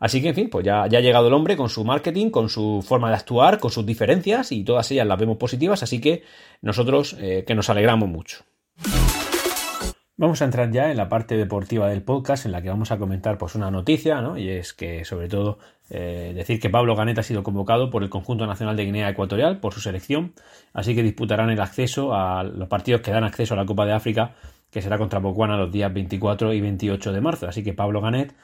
Así 0.00 0.22
que, 0.22 0.30
en 0.30 0.34
fin, 0.34 0.48
pues 0.48 0.64
ya, 0.64 0.84
ha 0.84 0.88
llegado 0.88 1.28
el 1.28 1.34
hombre 1.34 1.58
con 1.58 1.68
su 1.68 1.84
marketing, 1.84 2.30
con 2.30 2.48
su 2.48 2.82
forma 2.88 3.10
de 3.10 3.16
actuar, 3.16 3.58
con 3.58 3.70
sus 3.70 3.84
diferencias 3.84 4.50
y 4.50 4.64
todas 4.64 4.90
ellas 4.92 5.06
las 5.06 5.18
vemos 5.18 5.36
positivas, 5.36 5.82
así 5.82 6.00
que 6.00 6.22
nosotros 6.62 7.18
eh, 7.20 7.44
que 7.46 7.54
nos 7.54 7.68
alegramos 7.68 8.08
mucho. 8.08 8.44
Vamos 10.20 10.42
a 10.42 10.46
entrar 10.46 10.72
ya 10.72 10.90
en 10.90 10.96
la 10.96 11.08
parte 11.08 11.36
deportiva 11.36 11.88
del 11.88 12.02
podcast 12.02 12.44
en 12.44 12.50
la 12.50 12.60
que 12.60 12.68
vamos 12.68 12.90
a 12.90 12.98
comentar 12.98 13.38
pues 13.38 13.54
una 13.54 13.70
noticia, 13.70 14.20
¿no? 14.20 14.36
Y 14.36 14.48
es 14.48 14.72
que 14.72 15.04
sobre 15.04 15.28
todo 15.28 15.60
eh, 15.90 16.32
decir 16.34 16.58
que 16.58 16.68
Pablo 16.68 16.96
Ganet 16.96 17.16
ha 17.20 17.22
sido 17.22 17.44
convocado 17.44 17.88
por 17.88 18.02
el 18.02 18.10
conjunto 18.10 18.44
nacional 18.44 18.76
de 18.76 18.84
Guinea 18.84 19.08
Ecuatorial 19.10 19.60
por 19.60 19.74
su 19.74 19.80
selección, 19.80 20.32
así 20.72 20.96
que 20.96 21.04
disputarán 21.04 21.50
el 21.50 21.60
acceso 21.60 22.14
a 22.16 22.42
los 22.42 22.66
partidos 22.66 23.00
que 23.00 23.12
dan 23.12 23.22
acceso 23.22 23.54
a 23.54 23.58
la 23.58 23.64
Copa 23.64 23.86
de 23.86 23.92
África, 23.92 24.34
que 24.72 24.82
será 24.82 24.98
contra 24.98 25.20
Bocuana 25.20 25.56
los 25.56 25.70
días 25.70 25.94
24 25.94 26.52
y 26.52 26.60
28 26.62 27.12
de 27.12 27.20
marzo. 27.20 27.46
Así 27.46 27.62
que 27.62 27.72
Pablo 27.72 28.00
Ganet, 28.00 28.34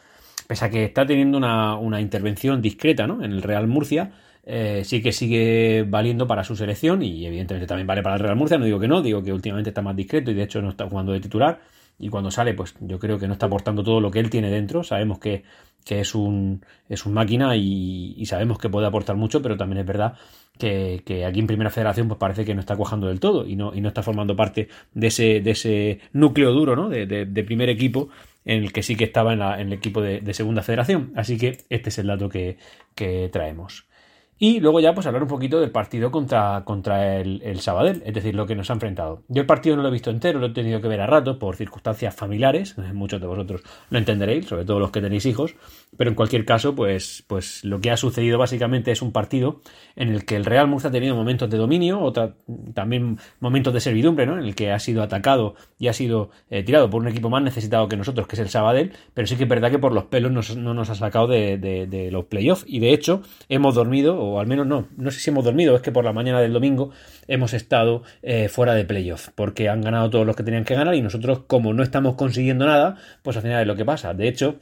pese 0.47 0.67
a 0.67 0.71
que 0.71 0.85
está 0.85 1.05
teniendo 1.05 1.37
una, 1.37 1.75
una 1.75 2.01
intervención 2.01 2.63
discreta 2.63 3.09
¿no? 3.09 3.25
en 3.25 3.33
el 3.33 3.43
Real 3.43 3.67
Murcia, 3.67 4.13
eh, 4.47 4.83
sí 4.85 5.03
que 5.03 5.13
sigue 5.13 5.85
valiendo 5.89 6.27
para 6.27 6.45
su 6.45 6.55
selección 6.55 7.03
y 7.03 7.25
evidentemente 7.27 7.67
también 7.67 7.87
vale 7.87 8.03
para 8.03 8.17
el 8.17 8.21
Real 8.21 8.37
Murcia, 8.37 8.59
no 8.59 8.67
digo 8.67 8.79
que 8.79 8.89
no, 8.89 9.01
digo 9.01 9.23
que 9.23 9.33
últimamente 9.33 9.71
está 9.71 9.81
más 9.81 9.97
discreto 9.97 10.31
y 10.31 10.35
de 10.35 10.43
hecho 10.43 10.61
no 10.61 10.69
está 10.69 10.87
jugando 10.87 11.13
de 11.13 11.21
titular 11.21 11.61
y 11.99 12.11
cuando 12.11 12.31
sale 12.31 12.53
pues 12.53 12.75
yo 12.81 12.99
creo 12.99 13.19
que 13.19 13.27
no 13.27 13.33
está 13.33 13.47
aportando 13.47 13.83
todo 13.83 14.01
lo 14.01 14.11
que 14.11 14.21
él 14.21 14.29
tiene 14.29 14.51
dentro, 14.51 14.85
sabemos 14.85 15.19
que, 15.19 15.45
es 15.89 16.15
un 16.15 16.65
es 16.89 17.07
un 17.07 17.15
máquina 17.15 17.57
y, 17.57 18.23
sabemos 18.27 18.59
que 18.59 18.69
puede 18.69 18.87
aportar 18.87 19.17
mucho, 19.17 19.41
pero 19.41 19.57
también 19.57 19.81
es 19.81 19.87
verdad 19.87 20.15
que, 20.59 21.03
aquí 21.27 21.41
en 21.41 21.47
Primera 21.47 21.71
Federación 21.71 22.09
pues 22.09 22.19
parece 22.19 22.45
que 22.45 22.55
no 22.55 22.61
está 22.61 22.77
cuajando 22.77 23.07
del 23.07 23.21
todo 23.21 23.47
y 23.47 23.57
no, 23.57 23.75
y 23.75 23.81
no 23.81 23.89
está 23.89 24.03
formando 24.03 24.37
parte 24.37 24.69
de 24.93 25.07
ese, 25.07 25.41
de 25.41 25.51
ese 25.53 26.01
núcleo 26.13 26.53
duro 26.53 26.77
¿no? 26.77 26.91
de, 26.91 27.07
de, 27.07 27.45
primer 27.45 27.71
equipo 27.71 28.11
en 28.45 28.63
el 28.63 28.73
que 28.73 28.83
sí 28.83 28.95
que 28.95 29.05
estaba 29.05 29.33
en, 29.33 29.39
la, 29.39 29.59
en 29.61 29.69
el 29.69 29.73
equipo 29.75 30.03
de, 30.03 30.35
Segunda 30.35 30.63
Federación. 30.63 31.13
Así 31.17 31.39
que 31.39 31.65
este 31.71 31.89
es 31.89 31.99
el 31.99 32.09
dato 32.09 32.29
que, 32.29 32.59
que 32.95 33.31
traemos. 33.33 33.87
Y 34.47 34.61
luego 34.61 34.79
ya 34.79 34.93
pues 34.93 35.07
hablar 35.07 35.23
un 35.23 35.29
poquito 35.31 35.59
del 35.59 35.71
partido 35.71 36.11
contra, 36.11 36.65
contra 36.67 37.17
el, 37.17 37.41
el, 37.43 37.61
Sabadell, 37.61 38.03
es 38.05 38.13
decir, 38.13 38.35
lo 38.35 38.45
que 38.45 38.55
nos 38.55 38.69
ha 38.69 38.75
enfrentado. 38.75 39.23
Yo 39.29 39.41
el 39.41 39.47
partido 39.47 39.75
no 39.75 39.81
lo 39.81 39.89
he 39.89 39.93
visto 39.93 40.11
entero, 40.11 40.39
lo 40.39 40.49
he 40.49 40.51
tenido 40.51 40.83
que 40.83 40.89
ver 40.89 41.01
a 41.01 41.07
rato 41.07 41.39
por 41.39 41.57
circunstancias 41.57 42.15
familiares, 42.15 42.77
muchos 42.93 43.23
de 43.23 43.27
vosotros 43.27 43.63
lo 43.89 43.97
entenderéis, 43.97 44.45
sobre 44.45 44.67
todo 44.67 44.81
los 44.81 44.91
que 44.91 45.01
tenéis 45.01 45.25
hijos, 45.25 45.55
pero 45.97 46.11
en 46.11 46.15
cualquier 46.15 46.45
caso 46.45 46.75
pues, 46.75 47.25
pues 47.27 47.65
lo 47.65 47.81
que 47.81 47.91
ha 47.91 47.97
sucedido 47.97 48.37
básicamente 48.37 48.93
es 48.93 49.01
un 49.01 49.13
partido 49.13 49.63
en 49.97 50.11
el 50.11 50.27
que 50.27 50.37
el 50.37 50.45
Real 50.45 50.69
Murcia 50.69 50.91
ha 50.91 50.93
tenido 50.93 51.17
momentos 51.17 51.49
de 51.49 51.57
dominio, 51.57 52.03
otra, 52.03 52.35
también 52.75 53.19
momentos 53.41 53.73
de 53.73 53.81
servidumbre, 53.81 54.27
¿no? 54.27 54.35
en 54.35 54.45
el 54.45 54.55
que 54.55 54.73
ha 54.73 54.79
sido 54.79 55.03
atacado 55.03 55.55
y 55.79 55.89
ha 55.89 55.95
sido 55.95 56.29
eh, 56.51 56.63
tirado 56.63 56.91
por 56.91 57.01
un 57.01 57.09
equipo 57.09 57.31
más 57.31 57.43
necesitado 57.43 57.89
que 57.89 57.97
nosotros, 57.97 58.27
que 58.27 58.37
es 58.37 58.41
el 58.41 58.51
Sabadell, 58.51 58.93
pero 59.15 59.27
sí 59.27 59.37
que 59.37 59.45
es 59.45 59.49
verdad 59.49 59.71
que 59.71 59.79
por 59.79 59.95
los 59.95 60.05
pelos 60.05 60.55
no 60.55 60.75
nos 60.75 60.91
ha 60.91 60.95
sacado 60.95 61.29
de, 61.29 61.57
de, 61.57 61.87
de 61.87 62.11
los 62.11 62.27
playoffs 62.27 62.67
y 62.69 62.81
de 62.81 62.93
hecho 62.93 63.23
hemos 63.49 63.75
dormido, 63.75 64.34
o 64.35 64.41
al 64.41 64.47
menos 64.47 64.67
no, 64.67 64.89
no 64.97 65.11
sé 65.11 65.21
si 65.21 65.31
hemos 65.31 65.45
dormido, 65.45 65.77
es 65.77 65.83
que 65.83 65.93
por 65.93 66.05
la 66.05 66.13
mañana 66.13 66.41
del 66.41 66.53
domingo 66.53 66.91
hemos 67.29 67.55
estado 67.55 68.03
eh, 68.23 68.49
fuera 68.49 68.75
de 68.75 68.85
playoff, 68.85 69.29
porque 69.35 69.69
han 69.69 69.81
ganado 69.81 70.11
todos 70.11 70.27
los 70.27 70.37
que 70.37 70.43
tenían 70.43 70.65
que 70.65 70.75
ganar 70.75 70.95
y 70.95 71.03
nosotros, 71.03 71.41
como 71.47 71.73
no 71.73 71.83
estamos 71.83 72.15
consiguiendo 72.15 72.67
nada, 72.67 72.97
pues 73.23 73.37
al 73.37 73.43
final 73.43 73.61
es 73.61 73.67
lo 73.67 73.77
que 73.77 73.85
pasa. 73.85 74.15
De 74.15 74.29
hecho, 74.29 74.59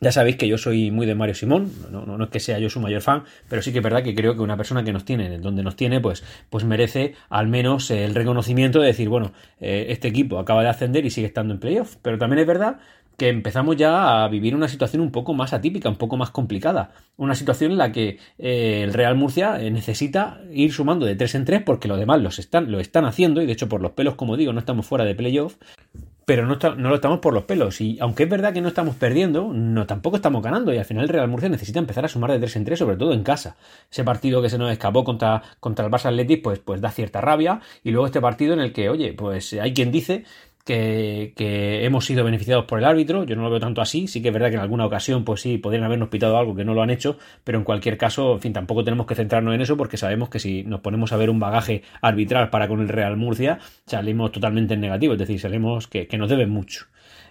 ya 0.00 0.12
sabéis 0.12 0.36
que 0.36 0.48
yo 0.48 0.56
soy 0.56 0.90
muy 0.90 1.06
de 1.06 1.14
Mario 1.14 1.34
Simón, 1.34 1.70
no, 1.90 2.06
no, 2.06 2.24
es 2.24 2.30
que 2.30 2.40
sea 2.40 2.58
yo 2.58 2.70
su 2.70 2.80
mayor 2.80 3.02
fan, 3.02 3.24
pero 3.50 3.60
sí 3.60 3.70
que 3.70 3.78
es 3.78 3.84
verdad 3.84 4.02
que 4.02 4.14
creo 4.14 4.34
que 4.34 4.40
una 4.40 4.56
persona 4.56 4.82
que 4.82 4.92
nos 4.92 5.04
tiene, 5.04 5.38
donde 5.38 5.62
nos 5.62 5.76
tiene, 5.76 6.00
pues, 6.00 6.24
pues 6.48 6.64
merece 6.64 7.14
al 7.28 7.48
menos 7.48 7.90
el 7.90 8.14
reconocimiento 8.14 8.80
de 8.80 8.86
decir, 8.86 9.10
bueno, 9.10 9.32
eh, 9.60 9.86
este 9.90 10.08
equipo 10.08 10.38
acaba 10.38 10.62
de 10.62 10.70
ascender 10.70 11.04
y 11.04 11.10
sigue 11.10 11.26
estando 11.26 11.52
en 11.52 11.60
playoff. 11.60 11.96
Pero 12.00 12.16
también 12.16 12.40
es 12.40 12.46
verdad 12.46 12.78
que 13.20 13.28
empezamos 13.28 13.76
ya 13.76 14.24
a 14.24 14.28
vivir 14.28 14.54
una 14.54 14.66
situación 14.66 15.02
un 15.02 15.12
poco 15.12 15.34
más 15.34 15.52
atípica, 15.52 15.90
un 15.90 15.96
poco 15.96 16.16
más 16.16 16.30
complicada. 16.30 16.92
Una 17.18 17.34
situación 17.34 17.70
en 17.70 17.76
la 17.76 17.92
que 17.92 18.16
eh, 18.38 18.80
el 18.82 18.94
Real 18.94 19.14
Murcia 19.14 19.60
eh, 19.60 19.70
necesita 19.70 20.40
ir 20.50 20.72
sumando 20.72 21.04
de 21.04 21.16
tres 21.16 21.34
en 21.34 21.44
tres 21.44 21.62
porque 21.62 21.86
los 21.86 21.98
demás 21.98 22.22
los 22.22 22.38
están, 22.38 22.72
lo 22.72 22.80
están 22.80 23.04
haciendo 23.04 23.42
y 23.42 23.46
de 23.46 23.52
hecho 23.52 23.68
por 23.68 23.82
los 23.82 23.90
pelos, 23.90 24.14
como 24.14 24.38
digo, 24.38 24.54
no 24.54 24.58
estamos 24.58 24.86
fuera 24.86 25.04
de 25.04 25.14
playoff. 25.14 25.56
Pero 26.24 26.46
no, 26.46 26.56
lo 26.56 26.94
estamos 26.94 27.18
por 27.18 27.34
los 27.34 27.44
pelos. 27.44 27.82
Y 27.82 27.98
aunque 28.00 28.22
es 28.22 28.28
verdad 28.30 28.54
que 28.54 28.62
no 28.62 28.68
estamos 28.68 28.94
perdiendo, 28.94 29.52
no 29.52 29.84
tampoco 29.84 30.16
estamos 30.16 30.42
ganando. 30.42 30.72
Y 30.72 30.78
al 30.78 30.84
final 30.86 31.02
el 31.02 31.08
Real 31.10 31.28
Murcia 31.28 31.48
necesita 31.50 31.78
empezar 31.78 32.04
a 32.06 32.08
sumar 32.08 32.30
de 32.30 32.38
tres 32.38 32.56
en 32.56 32.64
tres, 32.64 32.78
sobre 32.78 32.96
todo 32.96 33.12
en 33.12 33.24
casa. 33.24 33.56
Ese 33.90 34.04
partido 34.04 34.40
que 34.40 34.48
se 34.48 34.56
nos 34.56 34.70
escapó 34.70 35.02
contra, 35.04 35.42
contra 35.58 35.84
el 35.84 35.90
Barça 35.90 36.06
Athletic, 36.06 36.40
pues, 36.40 36.60
pues 36.60 36.80
da 36.80 36.90
cierta 36.90 37.20
rabia. 37.20 37.60
Y 37.82 37.90
luego 37.90 38.06
este 38.06 38.20
partido 38.20 38.54
en 38.54 38.60
el 38.60 38.72
que, 38.72 38.88
oye, 38.88 39.12
pues 39.12 39.52
hay 39.54 39.74
quien 39.74 39.90
dice 39.90 40.24
que, 40.70 41.84
hemos 41.84 42.04
sido 42.04 42.24
beneficiados 42.24 42.64
por 42.64 42.78
el 42.78 42.84
árbitro. 42.84 43.24
Yo 43.24 43.36
no 43.36 43.42
lo 43.42 43.50
veo 43.50 43.60
tanto 43.60 43.80
así. 43.80 44.06
Sí 44.06 44.22
que 44.22 44.28
es 44.28 44.34
verdad 44.34 44.48
que 44.48 44.54
en 44.54 44.60
alguna 44.60 44.86
ocasión, 44.86 45.24
pues 45.24 45.40
sí, 45.40 45.58
podrían 45.58 45.84
habernos 45.84 46.08
pitado 46.08 46.38
algo 46.38 46.54
que 46.54 46.64
no 46.64 46.74
lo 46.74 46.82
han 46.82 46.90
hecho, 46.90 47.18
pero 47.44 47.58
en 47.58 47.64
cualquier 47.64 47.96
caso, 47.98 48.34
en 48.34 48.40
fin, 48.40 48.52
tampoco 48.52 48.84
tenemos 48.84 49.06
que 49.06 49.14
centrarnos 49.14 49.54
en 49.54 49.60
eso 49.60 49.76
porque 49.76 49.96
sabemos 49.96 50.28
que 50.28 50.38
si 50.38 50.62
nos 50.64 50.80
ponemos 50.80 51.12
a 51.12 51.16
ver 51.16 51.30
un 51.30 51.40
bagaje 51.40 51.82
arbitral 52.00 52.50
para 52.50 52.68
con 52.68 52.80
el 52.80 52.88
Real 52.88 53.16
Murcia, 53.16 53.58
salimos 53.86 54.32
totalmente 54.32 54.74
en 54.74 54.80
negativo, 54.80 55.14
es 55.14 55.18
decir, 55.18 55.40
salimos 55.40 55.88
que, 55.88 56.06
que 56.06 56.18
nos 56.18 56.28
deben 56.28 56.50
mucho. 56.50 56.86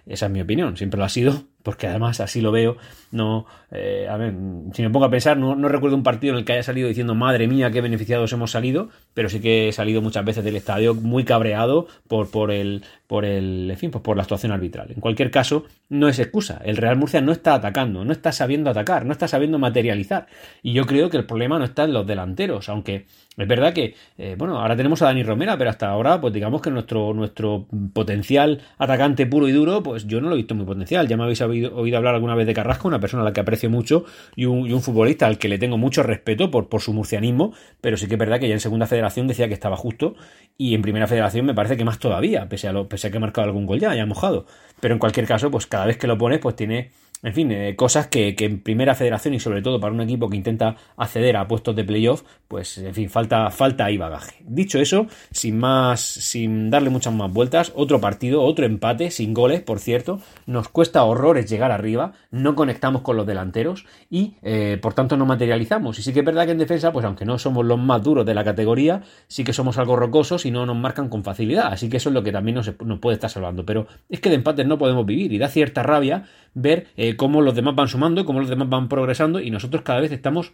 Esa 0.06 0.26
es 0.26 0.32
mi 0.32 0.40
opinión, 0.40 0.76
siempre 0.76 0.98
lo 0.98 1.04
ha 1.04 1.08
sido, 1.08 1.44
porque 1.62 1.86
además 1.86 2.20
así 2.20 2.40
lo 2.40 2.52
veo. 2.52 2.76
No, 3.12 3.46
eh, 3.72 4.06
a 4.08 4.16
ver, 4.16 4.32
si 4.72 4.82
me 4.82 4.90
pongo 4.90 5.06
a 5.06 5.10
pensar, 5.10 5.36
no, 5.36 5.56
no, 5.56 5.68
recuerdo 5.68 5.96
un 5.96 6.02
partido 6.02 6.32
en 6.32 6.38
el 6.38 6.44
que 6.44 6.52
haya 6.52 6.62
salido 6.62 6.88
diciendo 6.88 7.14
madre 7.14 7.48
mía 7.48 7.70
qué 7.70 7.80
beneficiados 7.80 8.32
hemos 8.32 8.52
salido, 8.52 8.88
pero 9.14 9.28
sí 9.28 9.40
que 9.40 9.68
he 9.68 9.72
salido 9.72 10.00
muchas 10.00 10.24
veces 10.24 10.44
del 10.44 10.56
estadio 10.56 10.94
muy 10.94 11.24
cabreado 11.24 11.88
por, 12.06 12.30
por 12.30 12.52
el, 12.52 12.84
por 13.06 13.24
el, 13.24 13.68
en 13.70 13.76
fin, 13.76 13.90
pues 13.90 14.02
por 14.02 14.16
la 14.16 14.22
actuación 14.22 14.52
arbitral. 14.52 14.92
En 14.94 15.00
cualquier 15.00 15.30
caso, 15.30 15.64
no 15.88 16.08
es 16.08 16.18
excusa. 16.18 16.60
El 16.64 16.76
Real 16.76 16.96
Murcia 16.96 17.20
no 17.20 17.32
está 17.32 17.54
atacando, 17.54 18.04
no 18.04 18.12
está 18.12 18.30
sabiendo 18.32 18.70
atacar, 18.70 19.04
no 19.04 19.12
está 19.12 19.26
sabiendo 19.26 19.58
materializar. 19.58 20.26
Y 20.62 20.72
yo 20.72 20.86
creo 20.86 21.10
que 21.10 21.16
el 21.16 21.26
problema 21.26 21.58
no 21.58 21.64
está 21.64 21.84
en 21.84 21.92
los 21.92 22.06
delanteros, 22.06 22.68
aunque 22.68 23.06
es 23.42 23.48
verdad 23.48 23.72
que, 23.72 23.94
eh, 24.18 24.34
bueno, 24.36 24.60
ahora 24.60 24.76
tenemos 24.76 25.02
a 25.02 25.06
Dani 25.06 25.22
Romera, 25.22 25.56
pero 25.56 25.70
hasta 25.70 25.88
ahora, 25.88 26.20
pues 26.20 26.32
digamos 26.32 26.60
que 26.60 26.70
nuestro, 26.70 27.14
nuestro 27.14 27.66
potencial 27.92 28.60
atacante 28.78 29.26
puro 29.26 29.48
y 29.48 29.52
duro, 29.52 29.82
pues 29.82 30.06
yo 30.06 30.20
no 30.20 30.28
lo 30.28 30.34
he 30.34 30.38
visto 30.38 30.54
muy 30.54 30.66
potencial. 30.66 31.08
Ya 31.08 31.16
me 31.16 31.24
habéis 31.24 31.40
oído, 31.40 31.76
hablar 31.96 32.14
alguna 32.14 32.34
vez 32.34 32.46
de 32.46 32.54
Carrasco, 32.54 32.88
una 32.88 33.00
persona 33.00 33.22
a 33.22 33.24
la 33.24 33.32
que 33.32 33.40
aprecio 33.40 33.70
mucho 33.70 34.04
y 34.36 34.46
un, 34.46 34.80
futbolista 34.80 35.26
al 35.26 35.38
que 35.38 35.48
le 35.48 35.58
tengo 35.58 35.78
mucho 35.78 36.02
respeto 36.02 36.50
por, 36.50 36.68
por, 36.68 36.80
su 36.80 36.92
murcianismo, 36.92 37.52
pero 37.80 37.96
sí 37.96 38.06
que 38.06 38.14
es 38.14 38.18
verdad 38.18 38.40
que 38.40 38.48
ya 38.48 38.54
en 38.54 38.60
segunda 38.60 38.86
federación 38.86 39.26
decía 39.26 39.48
que 39.48 39.54
estaba 39.54 39.76
justo 39.76 40.14
y 40.56 40.74
en 40.74 40.82
primera 40.82 41.06
federación 41.06 41.46
me 41.46 41.54
parece 41.54 41.76
que 41.76 41.84
más 41.84 41.98
todavía, 41.98 42.48
pese 42.48 42.68
a, 42.68 42.72
lo, 42.72 42.88
que 42.88 43.16
ha 43.16 43.20
marcado 43.20 43.46
algún 43.46 43.66
gol 43.66 43.80
ya, 43.80 43.94
ya 43.94 44.04
mojado. 44.06 44.46
Pero 44.80 44.94
en 44.94 44.98
cualquier 44.98 45.26
caso, 45.26 45.50
pues 45.50 45.66
cada 45.66 45.86
vez 45.86 45.96
que 45.96 46.06
lo 46.06 46.18
pones, 46.18 46.38
pues 46.38 46.56
tiene 46.56 46.90
en 47.22 47.34
fin, 47.34 47.52
eh, 47.52 47.76
cosas 47.76 48.06
que, 48.06 48.34
que, 48.34 48.46
en 48.46 48.60
primera 48.60 48.94
federación 48.94 49.34
y 49.34 49.40
sobre 49.40 49.60
todo 49.60 49.78
para 49.78 49.92
un 49.92 50.00
equipo 50.00 50.30
que 50.30 50.36
intenta 50.36 50.76
acceder 50.96 51.36
a 51.36 51.46
puestos 51.46 51.76
de 51.76 51.84
playoff, 51.84 52.22
pues 52.48 52.78
en 52.78 52.94
fin, 52.94 53.10
falta, 53.10 53.50
falta 53.50 53.84
ahí 53.84 53.98
bagaje. 53.98 54.36
Dicho 54.46 54.78
eso, 54.78 55.06
sin 55.30 55.58
más, 55.58 56.00
sin 56.00 56.70
darle 56.70 56.88
muchas 56.88 57.12
más 57.12 57.30
vueltas, 57.30 57.72
otro 57.74 58.00
partido, 58.00 58.42
otro 58.42 58.64
empate, 58.64 59.10
sin 59.10 59.34
goles, 59.34 59.60
por 59.60 59.80
cierto, 59.80 60.20
nos 60.46 60.68
cuesta 60.68 61.04
horrores 61.04 61.48
llegar 61.48 61.72
arriba, 61.72 62.12
no 62.30 62.54
conectamos 62.54 63.02
con 63.02 63.16
los 63.16 63.26
delanteros 63.26 63.84
y 64.08 64.36
eh, 64.42 64.78
por 64.80 64.94
tanto 64.94 65.16
no 65.16 65.26
materializamos. 65.26 65.98
Y 65.98 66.02
sí 66.02 66.12
que 66.12 66.20
es 66.20 66.24
verdad 66.24 66.46
que 66.46 66.52
en 66.52 66.58
defensa, 66.58 66.90
pues 66.90 67.04
aunque 67.04 67.26
no 67.26 67.38
somos 67.38 67.66
los 67.66 67.78
más 67.78 68.02
duros 68.02 68.24
de 68.24 68.34
la 68.34 68.44
categoría, 68.44 69.02
sí 69.28 69.44
que 69.44 69.52
somos 69.52 69.76
algo 69.78 69.96
rocosos 69.96 70.46
y 70.46 70.50
no 70.50 70.64
nos 70.64 70.76
marcan 70.76 71.08
con 71.08 71.22
facilidad. 71.22 71.72
Así 71.72 71.88
que 71.88 71.98
eso 71.98 72.08
es 72.08 72.14
lo 72.14 72.22
que 72.22 72.32
también 72.32 72.54
nos, 72.54 72.72
nos 72.82 72.98
puede 72.98 73.14
estar 73.14 73.28
salvando. 73.28 73.66
Pero 73.66 73.86
es 74.08 74.20
que 74.20 74.30
de 74.30 74.36
empates 74.36 74.66
no 74.66 74.78
podemos 74.78 75.04
vivir 75.04 75.32
y 75.32 75.38
da 75.38 75.48
cierta 75.48 75.82
rabia 75.82 76.24
ver 76.54 76.88
eh, 76.96 77.09
cómo 77.16 77.40
los 77.40 77.54
demás 77.54 77.74
van 77.74 77.88
sumando, 77.88 78.24
cómo 78.24 78.40
los 78.40 78.48
demás 78.48 78.68
van 78.68 78.88
progresando 78.88 79.40
y 79.40 79.50
nosotros 79.50 79.82
cada 79.82 80.00
vez 80.00 80.12
estamos 80.12 80.52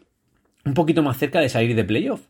un 0.65 0.75
poquito 0.75 1.03
más 1.03 1.17
cerca 1.17 1.41
de 1.41 1.49
salir 1.49 1.75
de 1.75 1.85
playoff. 1.85 2.23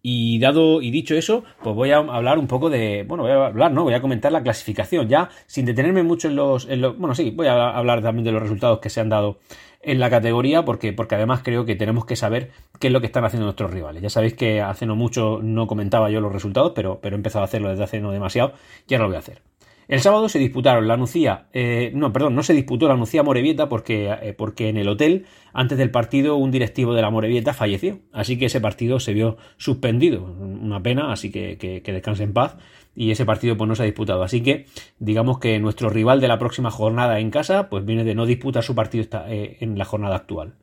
Y 0.00 0.38
dado 0.38 0.80
y 0.80 0.92
dicho 0.92 1.16
eso, 1.16 1.42
pues 1.62 1.74
voy 1.74 1.90
a 1.90 1.96
hablar 1.96 2.38
un 2.38 2.46
poco 2.46 2.70
de, 2.70 3.04
bueno, 3.08 3.24
voy 3.24 3.32
a 3.32 3.46
hablar, 3.46 3.72
no, 3.72 3.82
voy 3.82 3.94
a 3.94 4.00
comentar 4.00 4.30
la 4.30 4.44
clasificación 4.44 5.08
ya 5.08 5.28
sin 5.46 5.64
detenerme 5.64 6.04
mucho 6.04 6.28
en 6.28 6.36
los, 6.36 6.68
en 6.68 6.82
los 6.82 6.96
bueno, 6.96 7.16
sí, 7.16 7.32
voy 7.32 7.48
a 7.48 7.70
hablar 7.70 8.00
también 8.00 8.24
de 8.24 8.30
los 8.30 8.40
resultados 8.40 8.78
que 8.78 8.90
se 8.90 9.00
han 9.00 9.08
dado 9.08 9.38
en 9.80 9.98
la 9.98 10.08
categoría 10.08 10.64
porque, 10.64 10.92
porque 10.92 11.16
además 11.16 11.40
creo 11.42 11.64
que 11.64 11.74
tenemos 11.74 12.04
que 12.04 12.14
saber 12.14 12.52
qué 12.78 12.88
es 12.88 12.92
lo 12.92 13.00
que 13.00 13.06
están 13.06 13.24
haciendo 13.24 13.46
nuestros 13.46 13.72
rivales. 13.72 14.00
Ya 14.00 14.10
sabéis 14.10 14.34
que 14.34 14.60
hace 14.60 14.86
no 14.86 14.94
mucho 14.94 15.40
no 15.42 15.66
comentaba 15.66 16.10
yo 16.10 16.20
los 16.20 16.32
resultados, 16.32 16.72
pero, 16.76 17.00
pero 17.00 17.16
he 17.16 17.18
empezado 17.18 17.42
a 17.42 17.46
hacerlo 17.46 17.70
desde 17.70 17.84
hace 17.84 18.00
no 18.00 18.12
demasiado 18.12 18.52
y 18.86 18.94
ahora 18.94 19.04
lo 19.04 19.08
voy 19.08 19.16
a 19.16 19.20
hacer. 19.20 19.42
El 19.88 20.00
sábado 20.00 20.28
se 20.28 20.38
disputaron 20.38 20.86
la 20.86 20.98
Nucía, 20.98 21.46
eh, 21.54 21.92
no, 21.94 22.12
perdón, 22.12 22.34
no 22.34 22.42
se 22.42 22.52
disputó 22.52 22.88
la 22.88 22.96
Nucía 22.96 23.22
Morevieta 23.22 23.70
porque, 23.70 24.14
eh, 24.20 24.34
porque 24.34 24.68
en 24.68 24.76
el 24.76 24.86
hotel, 24.86 25.24
antes 25.54 25.78
del 25.78 25.90
partido, 25.90 26.36
un 26.36 26.50
directivo 26.50 26.92
de 26.92 27.00
la 27.00 27.08
Morevieta 27.08 27.54
falleció. 27.54 28.00
Así 28.12 28.38
que 28.38 28.46
ese 28.46 28.60
partido 28.60 29.00
se 29.00 29.14
vio 29.14 29.38
suspendido. 29.56 30.24
Una 30.24 30.82
pena, 30.82 31.10
así 31.10 31.30
que, 31.30 31.56
que, 31.56 31.80
que 31.80 31.92
descanse 31.94 32.22
en 32.22 32.34
paz. 32.34 32.58
Y 32.94 33.12
ese 33.12 33.24
partido 33.24 33.56
pues 33.56 33.66
no 33.66 33.74
se 33.74 33.82
ha 33.84 33.86
disputado. 33.86 34.22
Así 34.22 34.42
que 34.42 34.66
digamos 34.98 35.38
que 35.38 35.58
nuestro 35.58 35.88
rival 35.88 36.20
de 36.20 36.28
la 36.28 36.38
próxima 36.38 36.70
jornada 36.70 37.18
en 37.18 37.30
casa 37.30 37.70
pues 37.70 37.86
viene 37.86 38.04
de 38.04 38.14
no 38.14 38.26
disputar 38.26 38.62
su 38.62 38.74
partido 38.74 39.06
eh, 39.26 39.56
en 39.60 39.78
la 39.78 39.86
jornada 39.86 40.16
actual. 40.16 40.54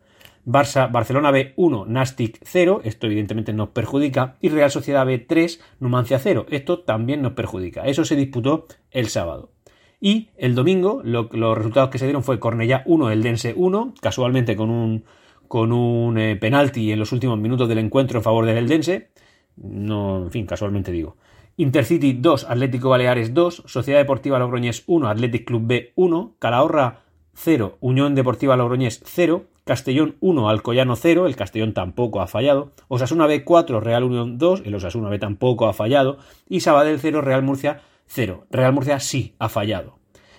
Barça, 0.46 0.92
Barcelona 0.92 1.32
B 1.32 1.54
1, 1.56 1.86
Nastic 1.88 2.40
0, 2.44 2.82
esto 2.84 3.08
evidentemente 3.08 3.52
nos 3.52 3.70
perjudica, 3.70 4.38
y 4.42 4.50
Real 4.50 4.70
Sociedad 4.70 5.06
B 5.06 5.18
3, 5.18 5.60
Numancia 5.80 6.20
0, 6.20 6.46
esto 6.50 6.80
también 6.80 7.22
nos 7.22 7.34
perjudica. 7.34 7.86
Eso 7.86 8.06
se 8.06 8.16
disputó 8.16 8.68
el 8.92 9.10
sábado. 9.10 9.52
Y 10.00 10.30
el 10.38 10.54
domingo 10.54 11.02
lo, 11.04 11.30
los 11.32 11.58
resultados 11.58 11.90
que 11.90 11.98
se 11.98 12.06
dieron 12.06 12.24
fue 12.24 12.40
Cornellá 12.40 12.84
1, 12.86 13.10
Eldense 13.10 13.54
1, 13.56 13.96
casualmente 14.02 14.56
con 14.56 14.70
un, 14.70 15.04
con 15.48 15.72
un 15.72 16.18
eh, 16.18 16.36
penalti 16.36 16.92
en 16.92 17.00
los 17.00 17.12
últimos 17.12 17.40
minutos 17.40 17.68
del 17.68 17.80
encuentro 17.80 18.20
en 18.20 18.24
favor 18.24 18.46
del 18.46 18.58
Eldense. 18.58 19.10
No, 19.56 20.24
en 20.24 20.32
fin, 20.32 20.46
casualmente 20.46 20.92
digo. 20.92 21.18
Intercity 21.58 22.14
2, 22.14 22.48
Atlético 22.50 22.90
Baleares 22.90 23.34
2, 23.34 23.64
Sociedad 23.66 24.00
Deportiva 24.00 24.38
Logroñés 24.38 24.84
1, 24.88 25.08
Athletic 25.08 25.48
Club 25.48 25.64
B 25.66 25.94
1, 25.96 26.36
Calahorra 26.38 27.06
0, 27.34 27.78
Unión 27.80 28.14
Deportiva 28.14 28.58
Logroñés 28.58 29.02
0, 29.06 29.46
Castellón 29.66 30.16
1, 30.20 30.48
Alcoyano 30.48 30.96
0, 30.96 31.26
el 31.26 31.36
Castellón 31.36 31.74
tampoco 31.74 32.22
ha 32.22 32.28
fallado, 32.28 32.72
Osasuna 32.88 33.26
B 33.26 33.44
4, 33.44 33.80
Real 33.80 34.04
Unión 34.04 34.38
2, 34.38 34.62
el 34.64 34.76
Osasuna 34.76 35.10
B 35.10 35.18
tampoco 35.18 35.68
ha 35.68 35.74
fallado, 35.74 36.20
y 36.48 36.60
Sabadell 36.60 37.00
0, 37.00 37.22
Real 37.22 37.42
Murcia 37.42 37.82
0. 38.06 38.46
Real 38.52 38.74
Murcia 38.74 39.00
sí 39.00 39.34
ha 39.40 39.50
fallado. 39.50 39.98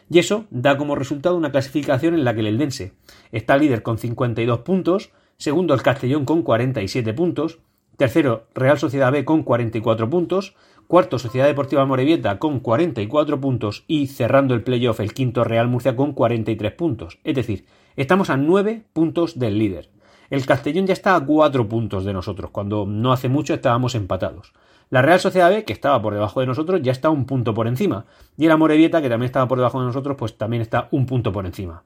Y 0.09 0.21
eso 0.21 0.45
da 0.51 0.77
como 0.77 0.95
resultado 0.95 1.37
una 1.37 1.51
clasificación 1.51 2.15
en 2.15 2.23
la 2.23 2.35
que 2.35 2.41
el 2.41 2.47
Eldense 2.47 2.93
está 3.33 3.57
líder 3.57 3.83
con 3.83 3.99
52 3.99 4.61
puntos, 4.61 5.11
segundo 5.39 5.75
el 5.75 5.83
Castellón 5.83 6.25
con 6.25 6.43
47 6.43 7.13
puntos, 7.13 7.59
tercero 7.97 8.47
Real 8.55 8.79
Sociedad 8.79 9.11
B 9.11 9.25
con 9.25 9.43
44 9.43 10.09
puntos, 10.09 10.55
cuarto 10.87 11.19
Sociedad 11.19 11.49
Deportiva 11.49 11.85
Morevieta 11.85 12.39
con 12.39 12.61
44 12.61 13.41
puntos 13.41 13.83
y 13.89 14.07
cerrando 14.07 14.55
el 14.55 14.63
playoff 14.63 15.01
el 15.01 15.15
quinto 15.15 15.43
Real 15.43 15.67
Murcia 15.67 15.97
con 15.97 16.13
43 16.13 16.73
puntos. 16.75 17.19
Es 17.25 17.35
decir, 17.35 17.65
estamos 17.97 18.31
a 18.31 18.37
9 18.37 18.85
puntos 18.93 19.39
del 19.39 19.59
líder. 19.59 19.91
El 20.31 20.45
Castellón 20.45 20.87
ya 20.87 20.93
está 20.93 21.15
a 21.15 21.25
4 21.25 21.69
puntos 21.69 22.05
de 22.05 22.13
nosotros, 22.13 22.51
cuando 22.51 22.87
no 22.87 23.13
hace 23.13 23.29
mucho 23.29 23.55
estábamos 23.55 23.95
empatados. 23.95 24.53
La 24.89 25.03
Real 25.03 25.19
Sociedad 25.19 25.51
B, 25.51 25.65
que 25.65 25.73
estaba 25.73 26.01
por 26.01 26.15
debajo 26.15 26.41
de 26.41 26.47
nosotros, 26.47 26.81
ya 26.83 26.93
está 26.93 27.11
un 27.11 27.27
punto 27.27 27.55
por 27.55 27.67
encima. 27.67 28.07
Y 28.37 28.47
el 28.47 28.53
Amorebieta, 28.53 29.03
que 29.03 29.09
también 29.09 29.27
estaba 29.27 29.49
por 29.49 29.59
debajo 29.59 29.81
de 29.81 29.87
nosotros, 29.87 30.17
pues 30.17 30.39
también 30.39 30.63
está 30.63 30.89
un 30.93 31.07
punto 31.07 31.33
por 31.33 31.45
encima. 31.45 31.83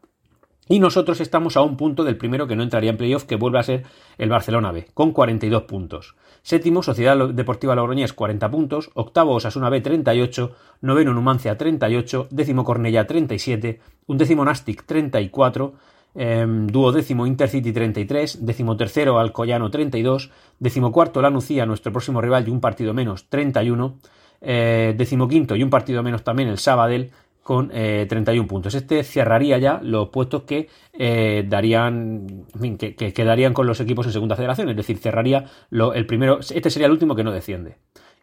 Y 0.68 0.79
nosotros 0.79 1.20
estamos 1.20 1.57
a 1.57 1.62
un 1.62 1.77
punto 1.77 2.05
del 2.05 2.16
primero 2.16 2.46
que 2.46 2.55
no 2.55 2.62
entraría 2.62 2.90
en 2.90 2.96
playoff, 2.96 3.25
que 3.25 3.37
vuelve 3.37 3.59
a 3.59 3.64
ser 3.64 3.85
el 4.18 4.29
Barcelona 4.29 4.70
B, 4.70 4.87
con 4.94 5.12
42 5.12 5.62
puntos. 5.62 6.14
Séptimo, 6.42 6.83
Sociedad 6.83 7.29
Deportiva 7.31 7.75
Logroñés, 7.75 8.12
40 8.12 8.51
puntos. 8.51 8.90
Octavo, 8.94 9.35
Osasuna 9.35 9.68
B, 9.68 9.81
38. 9.81 10.53
Noveno, 10.83 11.12
Numancia, 11.12 11.59
38. 11.59 12.29
Décimo, 12.31 12.64
Cornella, 12.64 13.07
37. 13.07 13.81
Undécimo, 14.07 14.44
Nastic, 14.44 14.85
34. 14.85 15.75
Eh, 16.14 16.44
duodécimo 16.46 17.27
Intercity 17.27 17.73
33, 17.73 18.44
décimo 18.44 18.77
tercero 18.77 19.18
Alcoyano 19.18 19.70
32, 19.70 20.31
décimo 20.59 20.92
cuarto 20.92 21.23
Lanucía, 21.23 21.66
nuestro 21.66 21.92
próximo 21.92 22.20
rival 22.20 22.49
y 22.49 22.51
un 22.51 22.61
partido 22.61 22.94
menos 22.94 23.29
31, 23.29 23.99
eh, 24.40 24.94
décimo 24.96 25.29
quinto 25.29 25.55
y 25.55 25.62
un 25.62 25.70
partido 25.70 26.03
menos 26.03 26.25
también 26.25 26.49
el 26.49 26.59
Sabadell 26.59 27.11
con 27.42 27.68
31 27.68 28.44
eh, 28.44 28.46
puntos. 28.46 28.75
Este 28.75 29.03
cerraría 29.03 29.59
ya 29.59 29.81
los 29.83 30.11
puestos 30.11 30.42
que 30.42 30.68
eh, 30.92 31.44
darían, 31.49 32.46
que, 32.79 32.94
quedarían 32.94 33.55
con 33.55 33.66
los 33.66 33.81
equipos 33.81 34.07
en 34.07 34.12
segunda 34.12 34.37
federación, 34.37 34.68
es 34.68 34.77
decir, 34.77 34.99
cerraría 34.99 35.46
el 35.70 36.07
primero, 36.07 36.40
este 36.40 36.70
sería 36.70 36.87
el 36.87 36.92
último 36.92 37.14
que 37.14 37.25
no 37.25 37.33
desciende. 37.33 37.77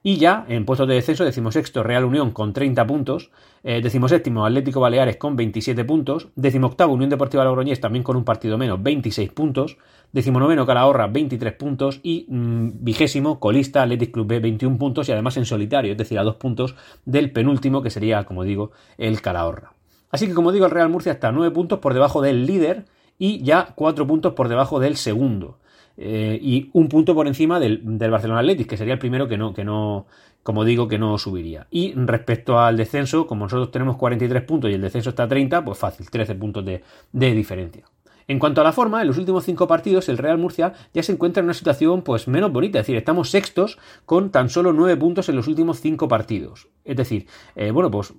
Y 0.08 0.16
ya 0.16 0.46
en 0.48 0.64
puestos 0.64 0.88
de 0.88 0.94
descenso, 0.94 1.26
decimosexto 1.26 1.84
Real 1.84 2.06
Unión 2.06 2.32
con 2.32 2.54
30 2.54 2.88
puntos, 2.88 3.30
eh, 3.62 3.84
Atlético 3.84 4.80
Baleares 4.80 5.18
con 5.18 5.36
27 5.36 5.84
puntos, 5.84 6.30
decimoctavo 6.34 6.94
Unión 6.94 7.10
Deportiva 7.10 7.44
Logroñés 7.44 7.82
también 7.82 8.04
con 8.04 8.16
un 8.16 8.24
partido 8.24 8.58
menos, 8.58 8.82
26 8.82 9.34
puntos, 9.34 9.78
decimonoveno 10.14 10.66
Calahorra 10.66 11.08
23 11.08 11.52
puntos 11.56 12.00
y 12.04 12.26
mm, 12.30 12.86
vigésimo 12.86 13.42
colista 13.42 13.84
Athletic 13.84 14.14
Club 14.14 14.28
B 14.28 14.40
21 14.40 14.78
puntos 14.78 15.10
y 15.10 15.12
además 15.12 15.36
en 15.36 15.46
solitario, 15.46 15.92
es 15.92 15.98
decir, 15.98 16.18
a 16.20 16.24
dos 16.24 16.38
puntos 16.38 16.76
del 17.04 17.34
penúltimo 17.34 17.82
que 17.82 17.90
sería, 17.90 18.24
como 18.24 18.46
digo, 18.46 18.72
el 18.98 19.20
Calahorra. 19.20 19.74
Así 20.10 20.26
que 20.26 20.34
como 20.34 20.54
digo, 20.54 20.68
el 20.68 20.72
Real 20.72 20.88
Murcia 20.88 21.12
está 21.12 21.34
9 21.34 21.54
puntos 21.54 21.80
por 21.80 21.94
debajo 21.94 22.22
del 22.22 22.46
líder 22.46 22.86
y 23.20 23.44
ya 23.44 23.74
4 23.76 24.08
puntos 24.08 24.36
por 24.36 24.48
debajo 24.48 24.80
del 24.80 24.96
segundo. 24.96 25.58
Eh, 25.98 26.40
y 26.42 26.70
un 26.74 26.88
punto 26.90 27.16
por 27.16 27.28
encima 27.28 27.60
del, 27.60 27.82
Barcelona 27.84 28.40
Athletic, 28.40 28.68
que 28.68 28.78
sería 28.78 28.94
el 28.94 29.00
primero 29.00 29.28
que 29.28 29.38
no, 29.38 29.54
que 29.54 29.64
no, 29.64 30.06
como 30.44 30.64
digo, 30.64 30.88
que 30.88 31.00
no 31.00 31.18
subiría. 31.18 31.68
Y 31.72 31.94
respecto 31.94 32.60
al 32.60 32.78
descenso, 32.78 33.28
como 33.28 33.46
nosotros 33.46 33.72
tenemos 33.72 33.98
43 33.98 34.44
puntos 34.44 34.70
y 34.70 34.74
el 34.76 34.82
descenso 34.82 35.10
está 35.10 35.24
a 35.24 35.28
30, 35.28 35.66
pues 35.66 35.78
fácil, 35.78 36.10
13 36.10 36.36
puntos 36.36 36.64
de, 36.64 36.84
de 37.12 37.34
diferencia. 37.34 37.86
En 38.30 38.40
cuanto 38.40 38.60
a 38.60 38.64
la 38.66 38.74
forma, 38.74 39.02
en 39.02 39.08
los 39.08 39.18
últimos 39.18 39.46
cinco 39.46 39.68
partidos 39.68 40.10
el 40.10 40.18
Real 40.18 40.38
Murcia 40.38 40.74
ya 40.94 41.02
se 41.02 41.14
encuentra 41.14 41.40
en 41.40 41.46
una 41.46 41.54
situación 41.54 42.02
pues 42.02 42.28
menos 42.28 42.52
bonita, 42.52 42.80
es 42.80 42.84
decir, 42.84 42.98
estamos 42.98 43.30
sextos 43.30 43.80
con 44.06 44.32
tan 44.32 44.50
solo 44.50 44.74
nueve 44.74 44.98
puntos 44.98 45.30
en 45.30 45.38
los 45.38 45.48
últimos 45.48 45.80
cinco 45.80 46.10
partidos. 46.10 46.68
Es 46.84 46.98
decir, 46.98 47.28
eh, 47.56 47.72
bueno, 47.72 47.90
pues, 47.90 48.14